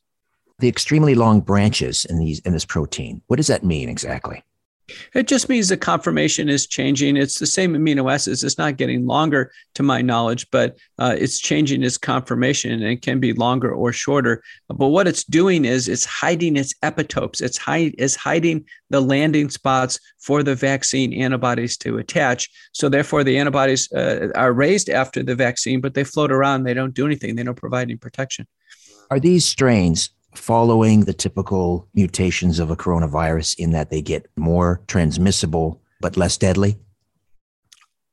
The 0.60 0.70
extremely 0.70 1.14
long 1.14 1.42
branches 1.42 2.06
in 2.06 2.20
these 2.20 2.40
in 2.40 2.54
this 2.54 2.64
protein, 2.64 3.22
what 3.28 3.36
does 3.36 3.48
that 3.48 3.66
mean 3.66 3.90
exactly? 3.90 4.42
It 5.14 5.28
just 5.28 5.50
means 5.50 5.68
the 5.68 5.78
conformation 5.78 6.48
is 6.50 6.66
changing. 6.66 7.18
It's 7.18 7.40
the 7.40 7.46
same 7.46 7.74
amino 7.74 8.12
acids. 8.12 8.44
It's 8.44 8.58
not 8.58 8.78
getting 8.78 9.06
longer, 9.06 9.52
to 9.76 9.84
my 9.84 10.02
knowledge, 10.02 10.50
but 10.52 10.78
uh, 10.98 11.16
it's 11.18 11.40
changing 11.40 11.84
its 11.84 11.98
conformation 11.98 12.72
and 12.72 12.84
it 12.84 13.02
can 13.02 13.20
be 13.20 13.34
longer 13.34 13.72
or 13.72 13.94
shorter. 13.94 14.42
But 14.68 14.88
what 14.88 15.08
it's 15.08 15.24
doing 15.24 15.66
is 15.66 15.88
it's 15.88 16.06
hiding 16.06 16.58
its 16.58 16.74
epitopes. 16.84 17.42
It's, 17.42 17.58
hide, 17.58 17.96
it's 17.98 18.16
hiding 18.16 18.66
the 18.90 19.02
landing 19.02 19.50
spots 19.50 20.00
for 20.20 20.42
the 20.42 20.56
vaccine 20.56 21.14
antibodies 21.14 21.78
to 21.78 21.98
attach. 21.98 22.50
So 22.72 22.90
therefore, 22.90 23.24
the 23.24 23.38
antibodies 23.38 23.92
uh, 23.92 24.30
are 24.36 24.54
raised 24.54 24.90
after 24.90 25.22
the 25.22 25.36
vaccine, 25.36 25.82
but 25.82 25.94
they 25.94 26.04
float 26.04 26.32
around. 26.32 26.64
They 26.64 26.74
don't 26.74 26.94
do 26.94 27.06
anything. 27.06 27.36
They 27.36 27.44
don't 27.44 27.56
provide 27.56 27.84
any 27.84 27.98
protection. 27.98 28.48
Are 29.12 29.20
these 29.20 29.46
strains 29.46 30.10
following 30.38 31.02
the 31.02 31.14
typical 31.14 31.88
mutations 31.94 32.60
of 32.60 32.70
a 32.70 32.76
coronavirus 32.76 33.58
in 33.60 33.72
that 33.72 33.90
they 33.90 34.02
get 34.02 34.28
more 34.36 34.82
transmissible 34.88 35.82
but 36.02 36.18
less 36.18 36.38
deadly? 36.38 36.78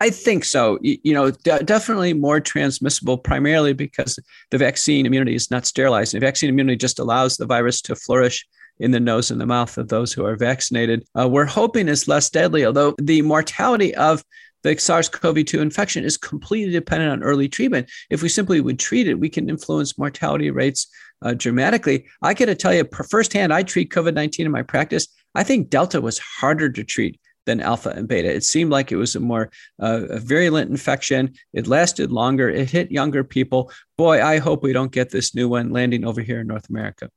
I 0.01 0.11
think 0.11 0.45
so. 0.45 0.79
You, 0.83 1.15
know, 1.15 1.31
definitely 1.31 2.13
more 2.13 2.41
transmissible, 2.41 3.17
primarily 3.17 3.73
because 3.73 4.19
the 4.51 4.59
vaccine 4.59 5.07
immunity 5.07 5.35
is 5.35 5.51
not 5.51 5.67
sterilized. 5.67 6.13
The 6.13 6.21
vaccine 6.21 6.51
immunity 6.51 6.77
just 6.77 6.99
allows 6.99 7.37
the 7.37 7.47
virus 7.47 7.81
to 7.83 7.95
flourish 7.95 8.47
in 8.81 8.91
the 8.91 9.01
nose 9.01 9.31
and 9.31 9.41
the 9.41 9.47
mouth 9.47 9.79
of 9.79 9.89
those 9.89 10.13
who 10.13 10.27
are 10.27 10.37
vaccinated. 10.37 11.05
Uh, 11.19 11.29
we're 11.29 11.45
hoping 11.45 11.89
is 11.89 12.09
less 12.09 12.29
deadly, 12.29 12.67
although 12.67 12.95
the 13.01 13.23
mortality 13.23 13.95
of 13.95 14.25
the 14.65 14.77
SARS 14.77 15.09
CoV 15.09 15.45
2 15.45 15.61
infection 15.61 16.05
is 16.05 16.17
completely 16.17 16.73
dependent 16.73 17.13
on 17.13 17.23
early 17.23 17.49
treatment. 17.49 17.89
If 18.11 18.23
we 18.23 18.29
simply 18.29 18.61
would 18.61 18.79
treat 18.79 19.07
it, 19.07 19.21
we 19.21 19.29
can 19.29 19.49
influence 19.49 19.99
mortality 19.99 20.51
rates 20.51 20.89
uh, 21.23 21.35
dramatically. 21.35 22.07
I 22.23 22.35
got 22.35 22.47
to 22.47 22.55
tell 22.55 22.75
you, 22.75 22.89
firsthand, 23.09 23.53
I 23.53 23.63
treat 23.63 23.93
COVID 23.93 24.15
19 24.15 24.47
in 24.47 24.53
my 24.53 24.63
practice. 24.63 25.07
I 25.35 25.45
think 25.45 25.71
Delta 25.71 26.01
was 26.01 26.19
harder 26.19 26.71
to 26.71 26.83
treat 26.83 27.21
than 27.47 27.61
alpha 27.61 27.91
and 27.91 28.09
beta. 28.09 28.35
It 28.35 28.43
seemed 28.43 28.71
like 28.71 28.91
it 28.91 28.97
was 28.97 29.15
a 29.15 29.21
more 29.21 29.51
uh, 29.81 30.07
a 30.09 30.19
virulent 30.19 30.71
infection. 30.71 31.35
It 31.53 31.67
lasted 31.67 32.11
longer. 32.11 32.49
It 32.49 32.71
hit 32.71 32.91
younger 32.91 33.23
people. 33.23 33.71
Boy, 33.99 34.25
I 34.25 34.39
hope 34.39 34.63
we 34.63 34.73
don't 34.73 34.93
get 34.93 35.11
this 35.11 35.35
new 35.35 35.49
one 35.49 35.71
landing 35.71 36.07
over 36.07 36.23
here 36.23 36.41
in 36.41 36.47
North 36.47 36.71
America. 36.71 37.11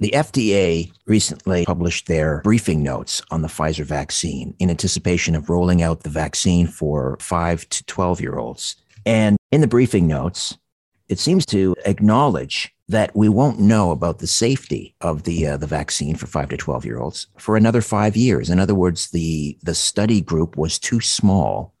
The 0.00 0.12
FDA 0.12 0.90
recently 1.04 1.66
published 1.66 2.06
their 2.06 2.40
briefing 2.40 2.82
notes 2.82 3.20
on 3.30 3.42
the 3.42 3.48
Pfizer 3.48 3.84
vaccine 3.84 4.54
in 4.58 4.70
anticipation 4.70 5.36
of 5.36 5.50
rolling 5.50 5.82
out 5.82 6.04
the 6.04 6.08
vaccine 6.08 6.66
for 6.66 7.18
5 7.20 7.68
to 7.68 7.84
12 7.84 8.20
year 8.22 8.38
olds. 8.38 8.76
And 9.04 9.36
in 9.52 9.60
the 9.60 9.66
briefing 9.66 10.06
notes, 10.06 10.56
it 11.10 11.18
seems 11.18 11.44
to 11.46 11.76
acknowledge 11.84 12.74
that 12.88 13.14
we 13.14 13.28
won't 13.28 13.60
know 13.60 13.90
about 13.90 14.20
the 14.20 14.26
safety 14.26 14.94
of 15.02 15.24
the 15.24 15.46
uh, 15.46 15.56
the 15.58 15.66
vaccine 15.66 16.16
for 16.16 16.26
5 16.26 16.48
to 16.48 16.56
12 16.56 16.86
year 16.86 16.98
olds 16.98 17.26
for 17.36 17.58
another 17.58 17.82
5 17.82 18.16
years. 18.16 18.48
In 18.48 18.58
other 18.58 18.74
words, 18.74 19.10
the 19.10 19.58
the 19.62 19.74
study 19.74 20.22
group 20.22 20.56
was 20.56 20.78
too 20.78 21.02
small, 21.02 21.74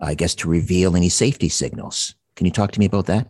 I 0.00 0.14
guess 0.14 0.34
to 0.36 0.48
reveal 0.48 0.96
any 0.96 1.08
safety 1.08 1.48
signals. 1.48 2.16
Can 2.34 2.46
you 2.46 2.52
talk 2.52 2.72
to 2.72 2.80
me 2.80 2.86
about 2.86 3.06
that? 3.06 3.28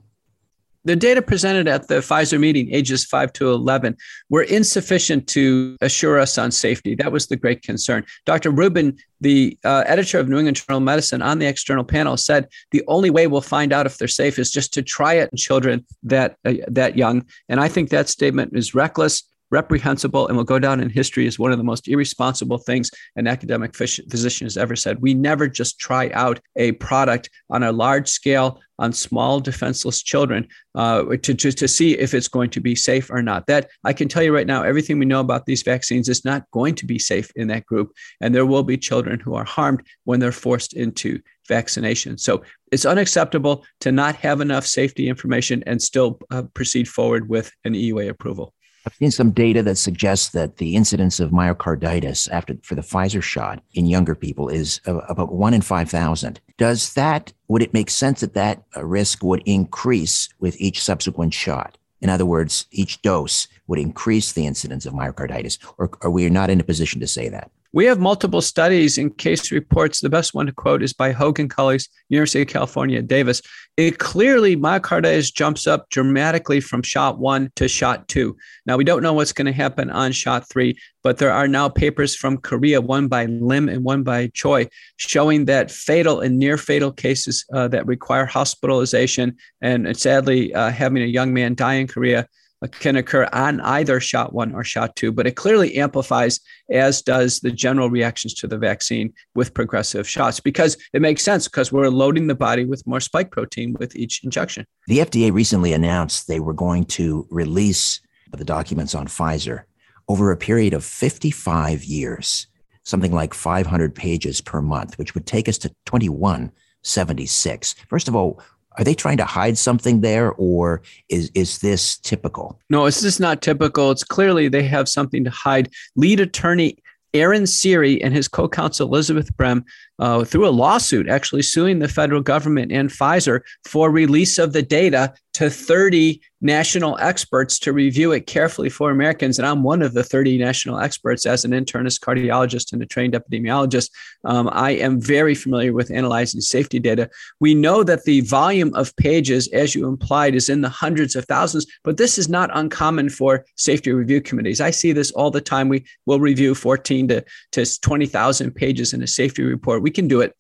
The 0.84 0.96
data 0.96 1.22
presented 1.22 1.68
at 1.68 1.88
the 1.88 1.96
Pfizer 1.96 2.40
meeting, 2.40 2.72
ages 2.72 3.04
5 3.04 3.32
to 3.34 3.50
11, 3.50 3.96
were 4.28 4.42
insufficient 4.42 5.26
to 5.28 5.76
assure 5.80 6.18
us 6.18 6.38
on 6.38 6.50
safety. 6.50 6.94
That 6.94 7.12
was 7.12 7.26
the 7.26 7.36
great 7.36 7.62
concern. 7.62 8.04
Dr. 8.24 8.50
Rubin, 8.50 8.96
the 9.20 9.58
uh, 9.64 9.84
editor 9.86 10.18
of 10.18 10.28
New 10.28 10.38
England 10.38 10.56
Journal 10.56 10.78
of 10.78 10.84
Medicine 10.84 11.22
on 11.22 11.38
the 11.38 11.46
external 11.46 11.84
panel, 11.84 12.16
said 12.16 12.48
the 12.70 12.82
only 12.88 13.10
way 13.10 13.26
we'll 13.26 13.40
find 13.40 13.72
out 13.72 13.86
if 13.86 13.98
they're 13.98 14.08
safe 14.08 14.38
is 14.38 14.50
just 14.50 14.72
to 14.74 14.82
try 14.82 15.14
it 15.14 15.30
in 15.30 15.36
children 15.36 15.84
that, 16.02 16.36
uh, 16.44 16.54
that 16.68 16.96
young. 16.96 17.26
And 17.48 17.60
I 17.60 17.68
think 17.68 17.90
that 17.90 18.08
statement 18.08 18.56
is 18.56 18.74
reckless 18.74 19.24
reprehensible 19.50 20.28
and 20.28 20.36
will 20.36 20.44
go 20.44 20.58
down 20.58 20.80
in 20.80 20.90
history 20.90 21.26
as 21.26 21.38
one 21.38 21.52
of 21.52 21.58
the 21.58 21.64
most 21.64 21.88
irresponsible 21.88 22.58
things 22.58 22.90
an 23.16 23.26
academic 23.26 23.74
physician 23.74 24.46
has 24.46 24.56
ever 24.56 24.76
said. 24.76 25.00
We 25.00 25.14
never 25.14 25.48
just 25.48 25.78
try 25.78 26.10
out 26.10 26.40
a 26.56 26.72
product 26.72 27.30
on 27.50 27.62
a 27.62 27.72
large 27.72 28.08
scale 28.08 28.60
on 28.80 28.92
small 28.92 29.40
defenseless 29.40 30.02
children 30.02 30.48
uh, 30.74 31.04
to, 31.22 31.34
to, 31.34 31.52
to 31.52 31.68
see 31.68 31.98
if 31.98 32.14
it's 32.14 32.28
going 32.28 32.48
to 32.50 32.60
be 32.60 32.74
safe 32.74 33.10
or 33.10 33.22
not. 33.22 33.46
That 33.46 33.68
I 33.84 33.92
can 33.92 34.08
tell 34.08 34.22
you 34.22 34.34
right 34.34 34.46
now, 34.46 34.62
everything 34.62 34.98
we 34.98 35.04
know 35.04 35.20
about 35.20 35.44
these 35.44 35.62
vaccines 35.62 36.08
is 36.08 36.24
not 36.24 36.50
going 36.50 36.74
to 36.76 36.86
be 36.86 36.98
safe 36.98 37.30
in 37.36 37.48
that 37.48 37.66
group. 37.66 37.92
And 38.20 38.34
there 38.34 38.46
will 38.46 38.62
be 38.62 38.78
children 38.78 39.20
who 39.20 39.34
are 39.34 39.44
harmed 39.44 39.82
when 40.04 40.18
they're 40.18 40.32
forced 40.32 40.72
into 40.72 41.20
vaccination. 41.46 42.16
So 42.16 42.42
it's 42.72 42.86
unacceptable 42.86 43.66
to 43.80 43.92
not 43.92 44.16
have 44.16 44.40
enough 44.40 44.66
safety 44.66 45.08
information 45.08 45.62
and 45.66 45.82
still 45.82 46.18
uh, 46.30 46.44
proceed 46.54 46.88
forward 46.88 47.28
with 47.28 47.52
an 47.64 47.74
EUA 47.74 48.08
approval. 48.08 48.54
I've 48.86 48.94
seen 48.94 49.10
some 49.10 49.30
data 49.30 49.62
that 49.64 49.76
suggests 49.76 50.30
that 50.30 50.56
the 50.56 50.74
incidence 50.74 51.20
of 51.20 51.30
myocarditis 51.30 52.30
after 52.30 52.56
for 52.62 52.74
the 52.74 52.80
Pfizer 52.80 53.22
shot 53.22 53.62
in 53.74 53.86
younger 53.86 54.14
people 54.14 54.48
is 54.48 54.80
about 54.86 55.32
one 55.32 55.52
in 55.52 55.60
5,000. 55.60 56.40
Does 56.56 56.94
that, 56.94 57.32
would 57.48 57.62
it 57.62 57.74
make 57.74 57.90
sense 57.90 58.20
that 58.20 58.34
that 58.34 58.62
uh, 58.76 58.84
risk 58.84 59.22
would 59.22 59.42
increase 59.44 60.28
with 60.38 60.58
each 60.60 60.82
subsequent 60.82 61.34
shot? 61.34 61.76
In 62.00 62.08
other 62.08 62.24
words, 62.24 62.66
each 62.70 63.02
dose 63.02 63.46
would 63.66 63.78
increase 63.78 64.32
the 64.32 64.46
incidence 64.46 64.86
of 64.86 64.94
myocarditis, 64.94 65.58
or 65.76 65.90
are 66.00 66.10
we 66.10 66.28
not 66.30 66.48
in 66.48 66.60
a 66.60 66.64
position 66.64 67.00
to 67.00 67.06
say 67.06 67.28
that? 67.28 67.50
We 67.72 67.84
have 67.84 68.00
multiple 68.00 68.40
studies 68.40 68.98
and 68.98 69.16
case 69.16 69.52
reports. 69.52 70.00
The 70.00 70.08
best 70.08 70.34
one 70.34 70.46
to 70.46 70.52
quote 70.52 70.82
is 70.82 70.92
by 70.92 71.12
Hogan 71.12 71.48
colleagues, 71.48 71.88
University 72.08 72.42
of 72.42 72.48
California, 72.48 73.00
Davis. 73.00 73.42
It 73.76 73.98
clearly 73.98 74.56
myocarditis 74.56 75.32
jumps 75.32 75.68
up 75.68 75.88
dramatically 75.88 76.60
from 76.60 76.82
shot 76.82 77.20
one 77.20 77.52
to 77.54 77.68
shot 77.68 78.08
two. 78.08 78.36
Now 78.66 78.76
we 78.76 78.82
don't 78.82 79.04
know 79.04 79.12
what's 79.12 79.32
going 79.32 79.46
to 79.46 79.52
happen 79.52 79.88
on 79.88 80.10
shot 80.10 80.48
three, 80.48 80.76
but 81.04 81.18
there 81.18 81.30
are 81.30 81.46
now 81.46 81.68
papers 81.68 82.16
from 82.16 82.38
Korea, 82.38 82.80
one 82.80 83.06
by 83.06 83.26
Lim 83.26 83.68
and 83.68 83.84
one 83.84 84.02
by 84.02 84.32
Choi, 84.34 84.68
showing 84.96 85.44
that 85.44 85.70
fatal 85.70 86.20
and 86.20 86.40
near 86.40 86.56
fatal 86.56 86.90
cases 86.90 87.44
uh, 87.52 87.68
that 87.68 87.86
require 87.86 88.26
hospitalization 88.26 89.36
and 89.60 89.96
sadly 89.96 90.52
uh, 90.54 90.70
having 90.70 91.04
a 91.04 91.06
young 91.06 91.32
man 91.32 91.54
die 91.54 91.74
in 91.74 91.86
Korea 91.86 92.26
Uh, 92.62 92.66
can 92.66 92.96
occur 92.96 93.26
on 93.32 93.60
either 93.62 94.00
shot 94.00 94.34
one 94.34 94.54
or 94.54 94.62
shot 94.62 94.94
two, 94.94 95.10
but 95.10 95.26
it 95.26 95.34
clearly 95.34 95.76
amplifies, 95.76 96.40
as 96.70 97.00
does 97.00 97.40
the 97.40 97.50
general 97.50 97.88
reactions 97.88 98.34
to 98.34 98.46
the 98.46 98.58
vaccine 98.58 99.12
with 99.34 99.54
progressive 99.54 100.06
shots, 100.06 100.40
because 100.40 100.76
it 100.92 101.00
makes 101.00 101.22
sense 101.22 101.48
because 101.48 101.72
we're 101.72 101.88
loading 101.88 102.26
the 102.26 102.34
body 102.34 102.66
with 102.66 102.86
more 102.86 103.00
spike 103.00 103.30
protein 103.30 103.74
with 103.78 103.96
each 103.96 104.22
injection. 104.24 104.66
The 104.88 104.98
FDA 104.98 105.32
recently 105.32 105.72
announced 105.72 106.28
they 106.28 106.40
were 106.40 106.52
going 106.52 106.84
to 106.86 107.26
release 107.30 108.00
the 108.36 108.44
documents 108.44 108.94
on 108.94 109.06
Pfizer 109.06 109.62
over 110.08 110.30
a 110.30 110.36
period 110.36 110.74
of 110.74 110.84
55 110.84 111.84
years, 111.84 112.46
something 112.84 113.12
like 113.12 113.32
500 113.32 113.94
pages 113.94 114.40
per 114.40 114.60
month, 114.60 114.98
which 114.98 115.14
would 115.14 115.26
take 115.26 115.48
us 115.48 115.56
to 115.58 115.68
2176. 115.86 117.74
First 117.88 118.08
of 118.08 118.14
all, 118.14 118.42
are 118.78 118.84
they 118.84 118.94
trying 118.94 119.16
to 119.16 119.24
hide 119.24 119.58
something 119.58 120.00
there 120.00 120.32
or 120.32 120.82
is 121.08 121.30
is 121.34 121.58
this 121.58 121.98
typical? 121.98 122.60
No 122.70 122.86
it's 122.86 123.02
just 123.02 123.20
not 123.20 123.42
typical. 123.42 123.90
It's 123.90 124.04
clearly 124.04 124.48
they 124.48 124.62
have 124.64 124.88
something 124.88 125.24
to 125.24 125.30
hide. 125.30 125.70
Lead 125.96 126.20
attorney 126.20 126.78
Aaron 127.12 127.46
Siri 127.46 128.02
and 128.02 128.14
his 128.14 128.28
co-counsel 128.28 128.86
Elizabeth 128.86 129.36
Brehm 129.36 129.64
uh, 130.00 130.24
through 130.24 130.48
a 130.48 130.50
lawsuit, 130.50 131.08
actually 131.08 131.42
suing 131.42 131.78
the 131.78 131.88
federal 131.88 132.22
government 132.22 132.72
and 132.72 132.90
Pfizer 132.90 133.40
for 133.64 133.90
release 133.90 134.38
of 134.38 134.52
the 134.52 134.62
data 134.62 135.14
to 135.34 135.48
30 135.48 136.20
national 136.40 136.98
experts 136.98 137.58
to 137.58 137.72
review 137.72 138.12
it 138.12 138.26
carefully 138.26 138.70
for 138.70 138.90
Americans. 138.90 139.38
And 139.38 139.46
I'm 139.46 139.62
one 139.62 139.82
of 139.82 139.92
the 139.92 140.02
30 140.02 140.38
national 140.38 140.80
experts 140.80 141.26
as 141.26 141.44
an 141.44 141.52
internist 141.52 142.00
cardiologist 142.00 142.72
and 142.72 142.82
a 142.82 142.86
trained 142.86 143.12
epidemiologist. 143.12 143.90
Um, 144.24 144.48
I 144.52 144.72
am 144.72 145.00
very 145.00 145.34
familiar 145.34 145.72
with 145.72 145.90
analyzing 145.90 146.40
safety 146.40 146.78
data. 146.78 147.10
We 147.40 147.54
know 147.54 147.84
that 147.84 148.04
the 148.04 148.22
volume 148.22 148.74
of 148.74 148.96
pages, 148.96 149.48
as 149.48 149.74
you 149.74 149.86
implied, 149.86 150.34
is 150.34 150.48
in 150.48 150.62
the 150.62 150.68
hundreds 150.68 151.14
of 151.14 151.26
thousands, 151.26 151.66
but 151.84 151.98
this 151.98 152.18
is 152.18 152.28
not 152.28 152.50
uncommon 152.54 153.10
for 153.10 153.44
safety 153.56 153.92
review 153.92 154.20
committees. 154.20 154.60
I 154.60 154.70
see 154.70 154.92
this 154.92 155.10
all 155.12 155.30
the 155.30 155.40
time. 155.40 155.68
We 155.68 155.84
will 156.06 156.20
review 156.20 156.54
14 156.54 157.08
to, 157.08 157.24
to 157.52 157.80
20,000 157.80 158.52
pages 158.52 158.94
in 158.94 159.02
a 159.02 159.06
safety 159.06 159.42
report. 159.42 159.82
We 159.82 159.89
can 159.90 160.08
do 160.08 160.20
it. 160.20 160.36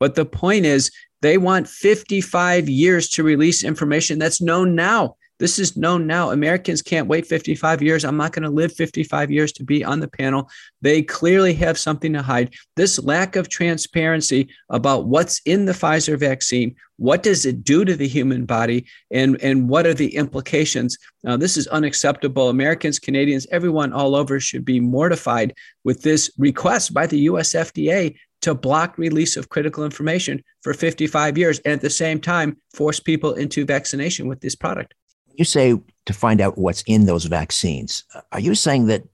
But 0.00 0.14
the 0.14 0.24
point 0.24 0.66
is, 0.66 0.90
they 1.22 1.38
want 1.38 1.68
55 1.68 2.68
years 2.68 3.08
to 3.10 3.22
release 3.22 3.64
information 3.64 4.18
that's 4.18 4.42
known 4.42 4.74
now. 4.74 5.16
This 5.40 5.58
is 5.58 5.76
known 5.76 6.06
now. 6.06 6.30
Americans 6.30 6.80
can't 6.80 7.08
wait 7.08 7.26
55 7.26 7.82
years. 7.82 8.04
I'm 8.04 8.16
not 8.16 8.32
going 8.32 8.44
to 8.44 8.50
live 8.50 8.72
55 8.72 9.30
years 9.30 9.52
to 9.52 9.64
be 9.64 9.84
on 9.84 10.00
the 10.00 10.08
panel. 10.08 10.48
They 10.80 11.02
clearly 11.02 11.54
have 11.54 11.76
something 11.76 12.12
to 12.12 12.22
hide. 12.22 12.54
This 12.76 13.02
lack 13.02 13.34
of 13.34 13.48
transparency 13.48 14.48
about 14.70 15.06
what's 15.06 15.40
in 15.44 15.64
the 15.64 15.72
Pfizer 15.72 16.16
vaccine, 16.16 16.76
what 16.96 17.24
does 17.24 17.44
it 17.46 17.64
do 17.64 17.84
to 17.84 17.96
the 17.96 18.06
human 18.06 18.44
body, 18.44 18.86
and, 19.10 19.40
and 19.42 19.68
what 19.68 19.86
are 19.86 19.94
the 19.94 20.14
implications? 20.14 20.96
Now, 21.24 21.36
this 21.36 21.56
is 21.56 21.66
unacceptable. 21.66 22.48
Americans, 22.48 23.00
Canadians, 23.00 23.46
everyone 23.50 23.92
all 23.92 24.14
over 24.14 24.38
should 24.38 24.64
be 24.64 24.78
mortified 24.78 25.52
with 25.82 26.02
this 26.02 26.30
request 26.38 26.94
by 26.94 27.06
the 27.08 27.18
US 27.20 27.54
FDA 27.54 28.14
to 28.42 28.54
block 28.54 28.98
release 28.98 29.36
of 29.36 29.48
critical 29.48 29.84
information 29.84 30.42
for 30.62 30.74
55 30.74 31.38
years 31.38 31.58
and 31.60 31.74
at 31.74 31.80
the 31.80 31.90
same 31.90 32.20
time 32.20 32.56
force 32.74 33.00
people 33.00 33.34
into 33.34 33.64
vaccination 33.64 34.28
with 34.28 34.40
this 34.40 34.54
product 34.54 34.94
you 35.36 35.44
say 35.44 35.78
to 36.06 36.12
find 36.12 36.40
out 36.40 36.58
what's 36.58 36.82
in 36.86 37.06
those 37.06 37.24
vaccines, 37.24 38.04
are 38.32 38.40
you 38.40 38.54
saying 38.54 38.86
that 38.86 39.04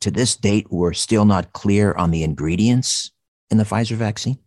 to 0.00 0.10
this 0.10 0.36
date 0.36 0.66
we're 0.70 0.92
still 0.92 1.24
not 1.24 1.52
clear 1.52 1.94
on 1.94 2.10
the 2.10 2.22
ingredients 2.22 3.10
in 3.50 3.58
the 3.58 3.64
Pfizer 3.64 3.96
vaccine? 3.96 4.38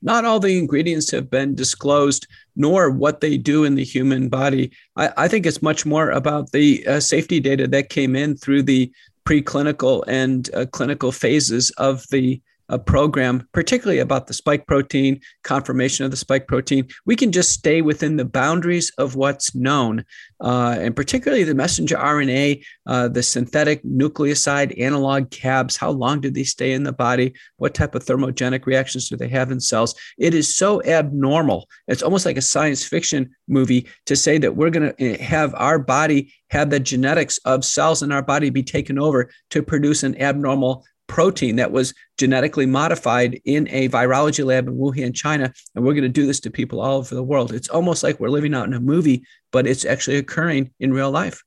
Not 0.00 0.24
all 0.24 0.38
the 0.38 0.58
ingredients 0.58 1.10
have 1.10 1.28
been 1.28 1.56
disclosed, 1.56 2.26
nor 2.54 2.88
what 2.90 3.20
they 3.20 3.36
do 3.36 3.64
in 3.64 3.74
the 3.74 3.84
human 3.84 4.28
body. 4.28 4.70
I, 4.96 5.10
I 5.16 5.28
think 5.28 5.44
it's 5.44 5.62
much 5.62 5.84
more 5.84 6.10
about 6.10 6.52
the 6.52 6.86
uh, 6.86 7.00
safety 7.00 7.40
data 7.40 7.66
that 7.68 7.88
came 7.88 8.14
in 8.14 8.36
through 8.36 8.62
the 8.62 8.92
preclinical 9.28 10.04
and 10.06 10.48
uh, 10.54 10.66
clinical 10.66 11.10
phases 11.10 11.70
of 11.78 12.04
the 12.10 12.40
a 12.68 12.78
program, 12.78 13.48
particularly 13.52 14.00
about 14.00 14.26
the 14.26 14.34
spike 14.34 14.66
protein, 14.66 15.20
confirmation 15.42 16.04
of 16.04 16.10
the 16.10 16.16
spike 16.16 16.46
protein, 16.46 16.86
we 17.06 17.16
can 17.16 17.32
just 17.32 17.50
stay 17.50 17.82
within 17.82 18.16
the 18.16 18.24
boundaries 18.24 18.92
of 18.98 19.14
what's 19.14 19.54
known, 19.54 20.04
uh, 20.40 20.76
and 20.78 20.94
particularly 20.94 21.44
the 21.44 21.54
messenger 21.54 21.96
RNA, 21.96 22.62
uh, 22.86 23.08
the 23.08 23.22
synthetic 23.22 23.82
nucleoside 23.84 24.78
analog 24.80 25.30
CABs. 25.30 25.76
How 25.76 25.90
long 25.90 26.20
do 26.20 26.30
they 26.30 26.44
stay 26.44 26.72
in 26.72 26.82
the 26.82 26.92
body? 26.92 27.32
What 27.56 27.74
type 27.74 27.94
of 27.94 28.04
thermogenic 28.04 28.66
reactions 28.66 29.08
do 29.08 29.16
they 29.16 29.28
have 29.28 29.50
in 29.50 29.60
cells? 29.60 29.94
It 30.18 30.34
is 30.34 30.54
so 30.54 30.82
abnormal. 30.84 31.68
It's 31.86 32.02
almost 32.02 32.26
like 32.26 32.36
a 32.36 32.42
science 32.42 32.84
fiction 32.84 33.30
movie 33.48 33.86
to 34.06 34.16
say 34.16 34.38
that 34.38 34.56
we're 34.56 34.70
going 34.70 34.92
to 34.92 35.02
eh, 35.02 35.22
have 35.22 35.54
our 35.56 35.78
body 35.78 36.32
have 36.50 36.70
the 36.70 36.80
genetics 36.80 37.38
of 37.44 37.64
cells 37.64 38.02
in 38.02 38.12
our 38.12 38.22
body 38.22 38.50
be 38.50 38.62
taken 38.62 38.98
over 38.98 39.30
to 39.50 39.62
produce 39.62 40.02
an 40.02 40.20
abnormal 40.20 40.84
protein 41.08 41.56
that 41.56 41.72
was 41.72 41.92
genetically 42.16 42.66
modified 42.66 43.40
in 43.44 43.66
a 43.70 43.88
virology 43.88 44.44
lab 44.44 44.68
in 44.68 44.76
Wuhan, 44.76 45.14
China. 45.14 45.52
And 45.74 45.84
we're 45.84 45.94
going 45.94 46.02
to 46.02 46.08
do 46.08 46.26
this 46.26 46.40
to 46.40 46.50
people 46.50 46.80
all 46.80 46.98
over 46.98 47.14
the 47.14 47.22
world. 47.22 47.52
It's 47.52 47.68
almost 47.68 48.02
like 48.02 48.20
we're 48.20 48.28
living 48.28 48.54
out 48.54 48.66
in 48.66 48.74
a 48.74 48.80
movie, 48.80 49.24
but 49.50 49.66
it's 49.66 49.84
actually 49.84 50.18
occurring 50.18 50.70
in 50.78 50.92
real 50.92 51.10
life. 51.10 51.42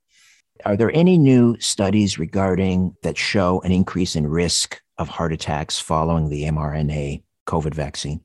Are 0.66 0.76
there 0.76 0.92
any 0.94 1.18
new 1.18 1.58
studies 1.60 2.20
regarding 2.20 2.96
that 3.04 3.18
show 3.18 3.62
an 3.62 3.72
increase 3.72 4.16
in 4.16 4.28
risk 4.28 4.82
of 4.98 5.08
heart 5.08 5.34
attacks 5.34 5.80
following 5.80 6.30
the 6.30 6.44
mRNA 6.44 7.24
COVID 7.48 7.74
vaccine? 7.74 8.22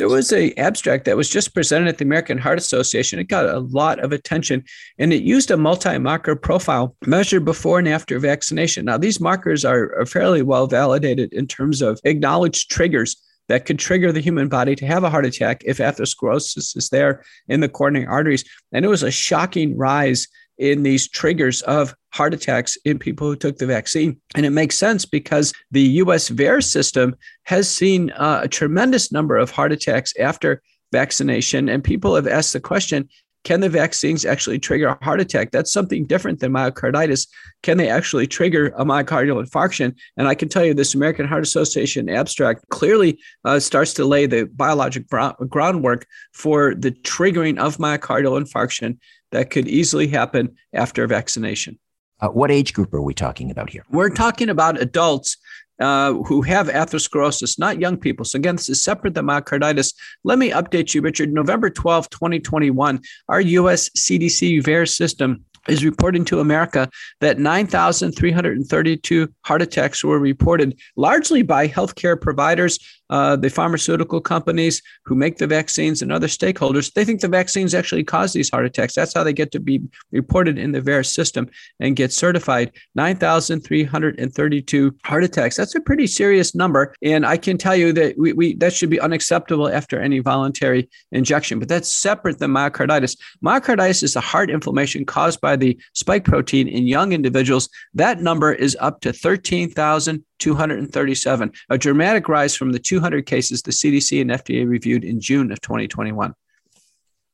There 0.00 0.08
was 0.08 0.32
a 0.32 0.54
abstract 0.54 1.04
that 1.04 1.16
was 1.18 1.28
just 1.28 1.52
presented 1.52 1.86
at 1.88 1.98
the 1.98 2.06
American 2.06 2.38
Heart 2.38 2.56
Association. 2.56 3.18
It 3.18 3.28
got 3.28 3.44
a 3.44 3.58
lot 3.58 3.98
of 3.98 4.12
attention 4.12 4.64
and 4.98 5.12
it 5.12 5.24
used 5.24 5.50
a 5.50 5.58
multi-marker 5.58 6.36
profile 6.36 6.96
measured 7.04 7.44
before 7.44 7.78
and 7.78 7.86
after 7.86 8.18
vaccination. 8.18 8.86
Now, 8.86 8.96
these 8.96 9.20
markers 9.20 9.62
are, 9.62 9.94
are 10.00 10.06
fairly 10.06 10.40
well 10.40 10.66
validated 10.66 11.34
in 11.34 11.46
terms 11.46 11.82
of 11.82 12.00
acknowledged 12.04 12.70
triggers 12.70 13.14
that 13.48 13.66
could 13.66 13.78
trigger 13.78 14.10
the 14.10 14.22
human 14.22 14.48
body 14.48 14.74
to 14.74 14.86
have 14.86 15.04
a 15.04 15.10
heart 15.10 15.26
attack 15.26 15.60
if 15.66 15.76
atherosclerosis 15.76 16.74
is 16.78 16.88
there 16.88 17.22
in 17.48 17.60
the 17.60 17.68
coronary 17.68 18.06
arteries. 18.06 18.44
And 18.72 18.86
it 18.86 18.88
was 18.88 19.02
a 19.02 19.10
shocking 19.10 19.76
rise 19.76 20.26
in 20.60 20.82
these 20.82 21.08
triggers 21.08 21.62
of 21.62 21.94
heart 22.12 22.34
attacks 22.34 22.76
in 22.84 22.98
people 22.98 23.26
who 23.26 23.34
took 23.34 23.58
the 23.58 23.66
vaccine. 23.66 24.20
And 24.34 24.44
it 24.44 24.50
makes 24.50 24.76
sense 24.76 25.04
because 25.04 25.52
the 25.70 25.82
US 26.02 26.28
VAERS 26.28 26.64
system 26.64 27.16
has 27.44 27.68
seen 27.68 28.10
uh, 28.12 28.42
a 28.44 28.48
tremendous 28.48 29.10
number 29.10 29.36
of 29.36 29.50
heart 29.50 29.72
attacks 29.72 30.12
after 30.18 30.62
vaccination. 30.92 31.68
And 31.68 31.82
people 31.82 32.14
have 32.14 32.28
asked 32.28 32.52
the 32.52 32.60
question 32.60 33.08
can 33.44 33.60
the 33.60 33.70
vaccines 33.70 34.26
actually 34.26 34.58
trigger 34.58 34.88
a 34.88 35.04
heart 35.04 35.20
attack? 35.20 35.50
That's 35.50 35.72
something 35.72 36.04
different 36.04 36.40
than 36.40 36.52
myocarditis. 36.52 37.26
Can 37.62 37.78
they 37.78 37.88
actually 37.88 38.26
trigger 38.26 38.66
a 38.76 38.84
myocardial 38.84 39.42
infarction? 39.42 39.96
And 40.18 40.28
I 40.28 40.34
can 40.34 40.50
tell 40.50 40.64
you, 40.64 40.74
this 40.74 40.94
American 40.94 41.26
Heart 41.26 41.42
Association 41.42 42.10
abstract 42.10 42.68
clearly 42.68 43.18
uh, 43.46 43.58
starts 43.58 43.94
to 43.94 44.04
lay 44.04 44.26
the 44.26 44.44
biologic 44.44 45.06
groundwork 45.08 46.06
for 46.34 46.74
the 46.74 46.90
triggering 46.90 47.58
of 47.58 47.78
myocardial 47.78 48.38
infarction 48.38 48.98
that 49.32 49.50
could 49.50 49.68
easily 49.68 50.08
happen 50.08 50.56
after 50.72 51.06
vaccination. 51.06 51.78
Uh, 52.20 52.28
what 52.28 52.50
age 52.50 52.74
group 52.74 52.92
are 52.92 53.00
we 53.00 53.14
talking 53.14 53.50
about 53.50 53.70
here? 53.70 53.84
We're 53.90 54.10
talking 54.10 54.50
about 54.50 54.80
adults 54.80 55.36
uh, 55.80 56.12
who 56.12 56.42
have 56.42 56.68
atherosclerosis, 56.68 57.58
not 57.58 57.80
young 57.80 57.96
people. 57.96 58.24
So, 58.26 58.36
again, 58.36 58.56
this 58.56 58.68
is 58.68 58.84
separate 58.84 59.14
than 59.14 59.24
myocarditis. 59.24 59.94
Let 60.24 60.38
me 60.38 60.50
update 60.50 60.92
you, 60.94 61.00
Richard. 61.00 61.32
November 61.32 61.70
12, 61.70 62.10
2021, 62.10 63.00
our 63.28 63.40
US 63.40 63.88
CDC 63.90 64.62
VAERS 64.62 64.94
system 64.94 65.44
is 65.68 65.84
reporting 65.84 66.24
to 66.26 66.40
America 66.40 66.88
that 67.20 67.38
9,332 67.38 69.28
heart 69.44 69.62
attacks 69.62 70.04
were 70.04 70.18
reported 70.18 70.78
largely 70.96 71.42
by 71.42 71.68
healthcare 71.68 72.20
providers 72.20 72.78
uh, 73.10 73.36
the 73.36 73.50
pharmaceutical 73.50 74.20
companies 74.20 74.80
who 75.04 75.16
make 75.16 75.38
the 75.38 75.46
vaccines 75.46 76.00
and 76.00 76.10
other 76.12 76.28
stakeholders, 76.28 76.92
they 76.92 77.04
think 77.04 77.20
the 77.20 77.28
vaccines 77.28 77.74
actually 77.74 78.04
cause 78.04 78.32
these 78.32 78.48
heart 78.48 78.64
attacks. 78.64 78.94
That's 78.94 79.12
how 79.12 79.24
they 79.24 79.32
get 79.32 79.50
to 79.52 79.60
be 79.60 79.80
reported 80.12 80.58
in 80.58 80.72
the 80.72 80.80
VAERS 80.80 81.12
system 81.12 81.50
and 81.80 81.96
get 81.96 82.12
certified. 82.12 82.70
9,332 82.94 84.94
heart 85.04 85.24
attacks. 85.24 85.56
That's 85.56 85.74
a 85.74 85.80
pretty 85.80 86.06
serious 86.06 86.54
number. 86.54 86.94
And 87.02 87.26
I 87.26 87.36
can 87.36 87.58
tell 87.58 87.74
you 87.74 87.92
that 87.94 88.16
we, 88.16 88.32
we 88.32 88.54
that 88.56 88.72
should 88.72 88.90
be 88.90 89.00
unacceptable 89.00 89.68
after 89.68 90.00
any 90.00 90.20
voluntary 90.20 90.88
injection, 91.10 91.58
but 91.58 91.68
that's 91.68 91.92
separate 91.92 92.38
than 92.38 92.52
myocarditis. 92.52 93.18
Myocarditis 93.44 94.04
is 94.04 94.14
a 94.14 94.20
heart 94.20 94.50
inflammation 94.50 95.04
caused 95.04 95.40
by 95.40 95.56
the 95.60 95.78
spike 95.94 96.24
protein 96.24 96.66
in 96.66 96.86
young 96.86 97.12
individuals. 97.12 97.68
That 97.94 98.20
number 98.20 98.52
is 98.52 98.76
up 98.80 99.00
to 99.02 99.12
13,237, 99.12 101.52
a 101.68 101.78
dramatic 101.78 102.28
rise 102.28 102.56
from 102.56 102.72
the 102.72 102.78
200 102.78 103.26
cases 103.26 103.62
the 103.62 103.70
CDC 103.70 104.20
and 104.20 104.30
FDA 104.30 104.68
reviewed 104.68 105.04
in 105.04 105.20
June 105.20 105.52
of 105.52 105.60
2021. 105.60 106.34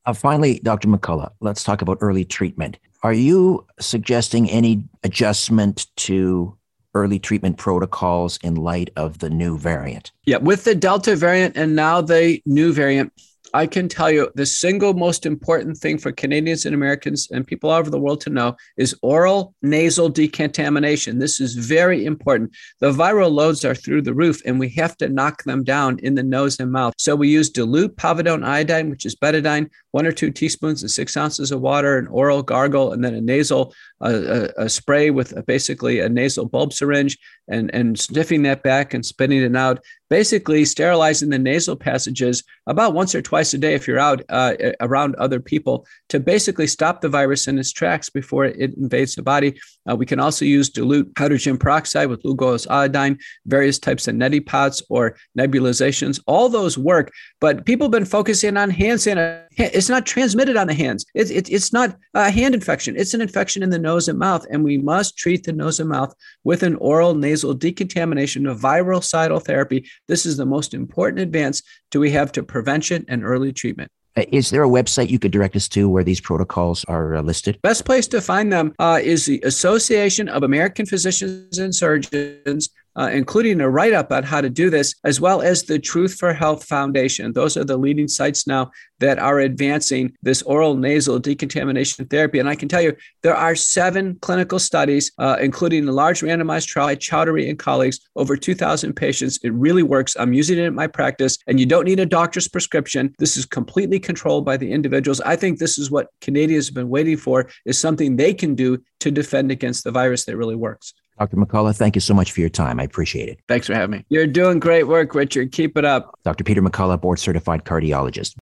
Uh, 0.05 0.13
finally, 0.13 0.59
Dr. 0.63 0.87
McCullough, 0.87 1.31
let's 1.41 1.63
talk 1.63 1.81
about 1.81 1.97
early 1.99 2.23
treatment. 2.23 2.77
Are 3.03 3.13
you 3.13 3.65
suggesting 3.79 4.49
any 4.49 4.83
adjustment 5.03 5.87
to 5.97 6.57
early 6.93 7.19
treatment 7.19 7.57
protocols 7.57 8.39
in 8.41 8.55
light 8.55 8.89
of 8.95 9.19
the 9.19 9.29
new 9.29 9.57
variant? 9.57 10.11
Yeah, 10.25 10.37
with 10.37 10.63
the 10.63 10.75
Delta 10.75 11.15
variant 11.15 11.57
and 11.57 11.75
now 11.75 12.01
the 12.01 12.41
new 12.45 12.73
variant, 12.73 13.13
I 13.53 13.67
can 13.67 13.87
tell 13.87 14.11
you 14.11 14.29
the 14.35 14.45
single 14.45 14.93
most 14.93 15.25
important 15.25 15.77
thing 15.77 15.97
for 15.97 16.11
Canadians 16.11 16.65
and 16.65 16.75
Americans 16.75 17.29
and 17.31 17.45
people 17.45 17.69
all 17.69 17.79
over 17.79 17.89
the 17.89 17.99
world 17.99 18.21
to 18.21 18.29
know 18.29 18.55
is 18.77 18.95
oral 19.01 19.53
nasal 19.61 20.09
decontamination. 20.09 21.19
This 21.19 21.39
is 21.39 21.55
very 21.55 22.05
important. 22.05 22.51
The 22.79 22.91
viral 22.91 23.31
loads 23.31 23.63
are 23.65 23.75
through 23.75 24.01
the 24.03 24.13
roof 24.13 24.41
and 24.45 24.59
we 24.59 24.69
have 24.69 24.97
to 24.97 25.09
knock 25.09 25.43
them 25.43 25.63
down 25.63 25.99
in 25.99 26.15
the 26.15 26.23
nose 26.23 26.59
and 26.59 26.71
mouth. 26.71 26.93
So 26.97 27.15
we 27.15 27.29
use 27.29 27.49
dilute 27.49 27.95
povidone 27.95 28.45
iodine, 28.45 28.89
which 28.89 29.05
is 29.05 29.15
betadine, 29.15 29.69
one 29.91 30.05
or 30.05 30.11
two 30.11 30.31
teaspoons 30.31 30.81
and 30.81 30.91
six 30.91 31.15
ounces 31.15 31.51
of 31.51 31.61
water, 31.61 31.97
an 31.97 32.07
oral 32.07 32.43
gargle, 32.43 32.93
and 32.93 33.03
then 33.03 33.15
a 33.15 33.21
nasal 33.21 33.73
a, 34.01 34.49
a, 34.57 34.69
spray 34.69 35.09
with 35.09 35.35
a, 35.35 35.43
basically 35.43 35.99
a 35.99 36.09
nasal 36.09 36.45
bulb 36.45 36.73
syringe 36.73 37.17
and, 37.47 37.73
and 37.73 37.99
sniffing 37.99 38.43
that 38.43 38.61
back 38.61 38.93
and 38.93 39.05
spitting 39.05 39.41
it 39.41 39.55
out, 39.55 39.83
basically 40.09 40.65
sterilizing 40.65 41.29
the 41.29 41.39
nasal 41.39 41.75
passages 41.75 42.43
about 42.67 42.93
once 42.93 43.15
or 43.15 43.21
twice 43.21 43.53
a 43.53 43.57
day 43.57 43.73
if 43.73 43.87
you're 43.87 43.99
out 43.99 44.21
uh, 44.29 44.53
around 44.81 45.15
other 45.15 45.39
people 45.39 45.85
to 46.09 46.19
basically 46.19 46.67
stop 46.67 47.01
the 47.01 47.09
virus 47.09 47.47
in 47.47 47.57
its 47.57 47.71
tracks 47.71 48.09
before 48.09 48.45
it 48.45 48.75
invades 48.77 49.15
the 49.15 49.23
body. 49.23 49.59
Uh, 49.89 49.95
we 49.95 50.05
can 50.05 50.19
also 50.19 50.45
use 50.45 50.69
dilute 50.69 51.11
hydrogen 51.17 51.57
peroxide 51.57 52.09
with 52.09 52.23
Lugol's 52.23 52.67
iodine, 52.67 53.17
various 53.45 53.79
types 53.79 54.07
of 54.07 54.15
neti 54.15 54.45
pots 54.45 54.83
or 54.89 55.17
nebulizations. 55.37 56.21
All 56.27 56.49
those 56.49 56.77
work, 56.77 57.11
but 57.39 57.65
people 57.65 57.85
have 57.85 57.91
been 57.91 58.05
focusing 58.05 58.57
on 58.57 58.69
hand 58.69 58.99
sanitizer. 58.99 59.46
It's 59.57 59.89
not 59.89 60.05
transmitted 60.05 60.55
on 60.55 60.67
the 60.67 60.73
hands. 60.73 61.05
It's, 61.15 61.31
it, 61.31 61.49
it's 61.49 61.73
not 61.73 61.97
a 62.13 62.29
hand 62.29 62.53
infection. 62.53 62.95
It's 62.95 63.15
an 63.15 63.21
infection 63.21 63.63
in 63.63 63.71
the 63.71 63.79
nose 63.79 64.07
and 64.07 64.19
mouth, 64.19 64.45
and 64.51 64.63
we 64.63 64.77
must 64.77 65.17
treat 65.17 65.43
the 65.43 65.53
nose 65.53 65.79
and 65.79 65.89
mouth 65.89 66.13
with 66.43 66.61
an 66.61 66.75
oral 66.75 67.15
nasal 67.15 67.53
decontamination 67.53 68.45
of 68.45 68.59
virucidal 68.59 69.39
therapy. 69.39 69.89
This 70.07 70.25
is 70.25 70.37
the 70.37 70.45
most 70.45 70.73
important 70.73 71.21
advance 71.21 71.63
do 71.89 71.99
we 71.99 72.11
have 72.11 72.31
to 72.33 72.43
prevention 72.43 73.03
and 73.07 73.23
early 73.23 73.51
treatment. 73.51 73.91
Uh, 74.15 74.23
is 74.31 74.49
there 74.49 74.63
a 74.63 74.69
website 74.69 75.09
you 75.09 75.19
could 75.19 75.31
direct 75.31 75.55
us 75.55 75.67
to 75.69 75.87
where 75.87 76.03
these 76.03 76.19
protocols 76.19 76.83
are 76.85 77.15
uh, 77.15 77.21
listed? 77.21 77.59
Best 77.61 77.85
place 77.85 78.07
to 78.07 78.19
find 78.19 78.51
them 78.51 78.73
uh, 78.79 78.99
is 79.01 79.25
the 79.25 79.39
Association 79.43 80.27
of 80.27 80.43
American 80.43 80.85
Physicians 80.87 81.59
and 81.59 81.73
Surgeons 81.73 82.69
uh, 82.97 83.09
including 83.13 83.61
a 83.61 83.69
write 83.69 83.93
up 83.93 84.11
on 84.11 84.23
how 84.23 84.41
to 84.41 84.49
do 84.49 84.69
this, 84.69 84.95
as 85.03 85.21
well 85.21 85.41
as 85.41 85.63
the 85.63 85.77
Truth 85.77 86.15
for 86.15 86.33
Health 86.33 86.63
Foundation. 86.65 87.33
Those 87.33 87.55
are 87.55 87.63
the 87.63 87.77
leading 87.77 88.07
sites 88.07 88.47
now 88.47 88.71
that 88.99 89.19
are 89.19 89.39
advancing 89.39 90.15
this 90.23 90.41
oral 90.41 90.75
nasal 90.75 91.19
decontamination 91.19 92.05
therapy. 92.07 92.39
And 92.39 92.49
I 92.49 92.55
can 92.55 92.67
tell 92.67 92.81
you, 92.81 92.95
there 93.21 93.35
are 93.35 93.55
seven 93.55 94.17
clinical 94.21 94.57
studies, 94.57 95.11
uh, 95.19 95.37
including 95.39 95.87
a 95.87 95.91
large 95.91 96.21
randomized 96.21 96.67
trial 96.67 96.87
by 96.87 96.95
Chowdhury 96.95 97.49
and 97.49 97.59
colleagues, 97.59 97.99
over 98.15 98.37
2,000 98.37 98.93
patients. 98.93 99.39
It 99.43 99.51
really 99.51 99.83
works. 99.83 100.15
I'm 100.17 100.31
using 100.31 100.57
it 100.57 100.63
in 100.63 100.73
my 100.73 100.87
practice, 100.87 101.37
and 101.47 101.59
you 101.59 101.65
don't 101.65 101.83
need 101.83 101.99
a 101.99 102.05
doctor's 102.05 102.47
prescription. 102.47 103.13
This 103.19 103.35
is 103.35 103.45
completely 103.45 103.99
controlled 103.99 104.45
by 104.45 104.55
the 104.55 104.71
individuals. 104.71 105.19
I 105.19 105.35
think 105.35 105.59
this 105.59 105.77
is 105.77 105.91
what 105.91 106.07
Canadians 106.21 106.67
have 106.67 106.75
been 106.75 106.87
waiting 106.87 107.17
for, 107.17 107.49
is 107.65 107.77
something 107.77 108.15
they 108.15 108.33
can 108.33 108.55
do 108.55 108.81
to 108.99 109.11
defend 109.11 109.51
against 109.51 109.83
the 109.83 109.91
virus 109.91 110.25
that 110.25 110.37
really 110.37 110.55
works. 110.55 110.93
Dr. 111.19 111.37
McCullough, 111.37 111.75
thank 111.75 111.95
you 111.95 112.01
so 112.01 112.13
much 112.13 112.31
for 112.31 112.41
your 112.41 112.49
time. 112.49 112.79
I 112.79 112.83
appreciate 112.83 113.27
it. 113.29 113.39
Thanks 113.47 113.65
for 113.67 113.73
having 113.73 113.89
me. 113.91 114.05
You're 114.09 114.27
doing 114.27 114.59
great 114.59 114.83
work, 114.83 115.15
Richard. 115.15 115.51
Keep 115.51 115.75
it 115.77 115.85
up. 115.85 116.17
Dr. 116.23 116.43
Peter 116.43 116.61
McCullough, 116.61 117.01
board 117.01 117.17
certified 117.19 117.63
cardiologist. 117.63 118.35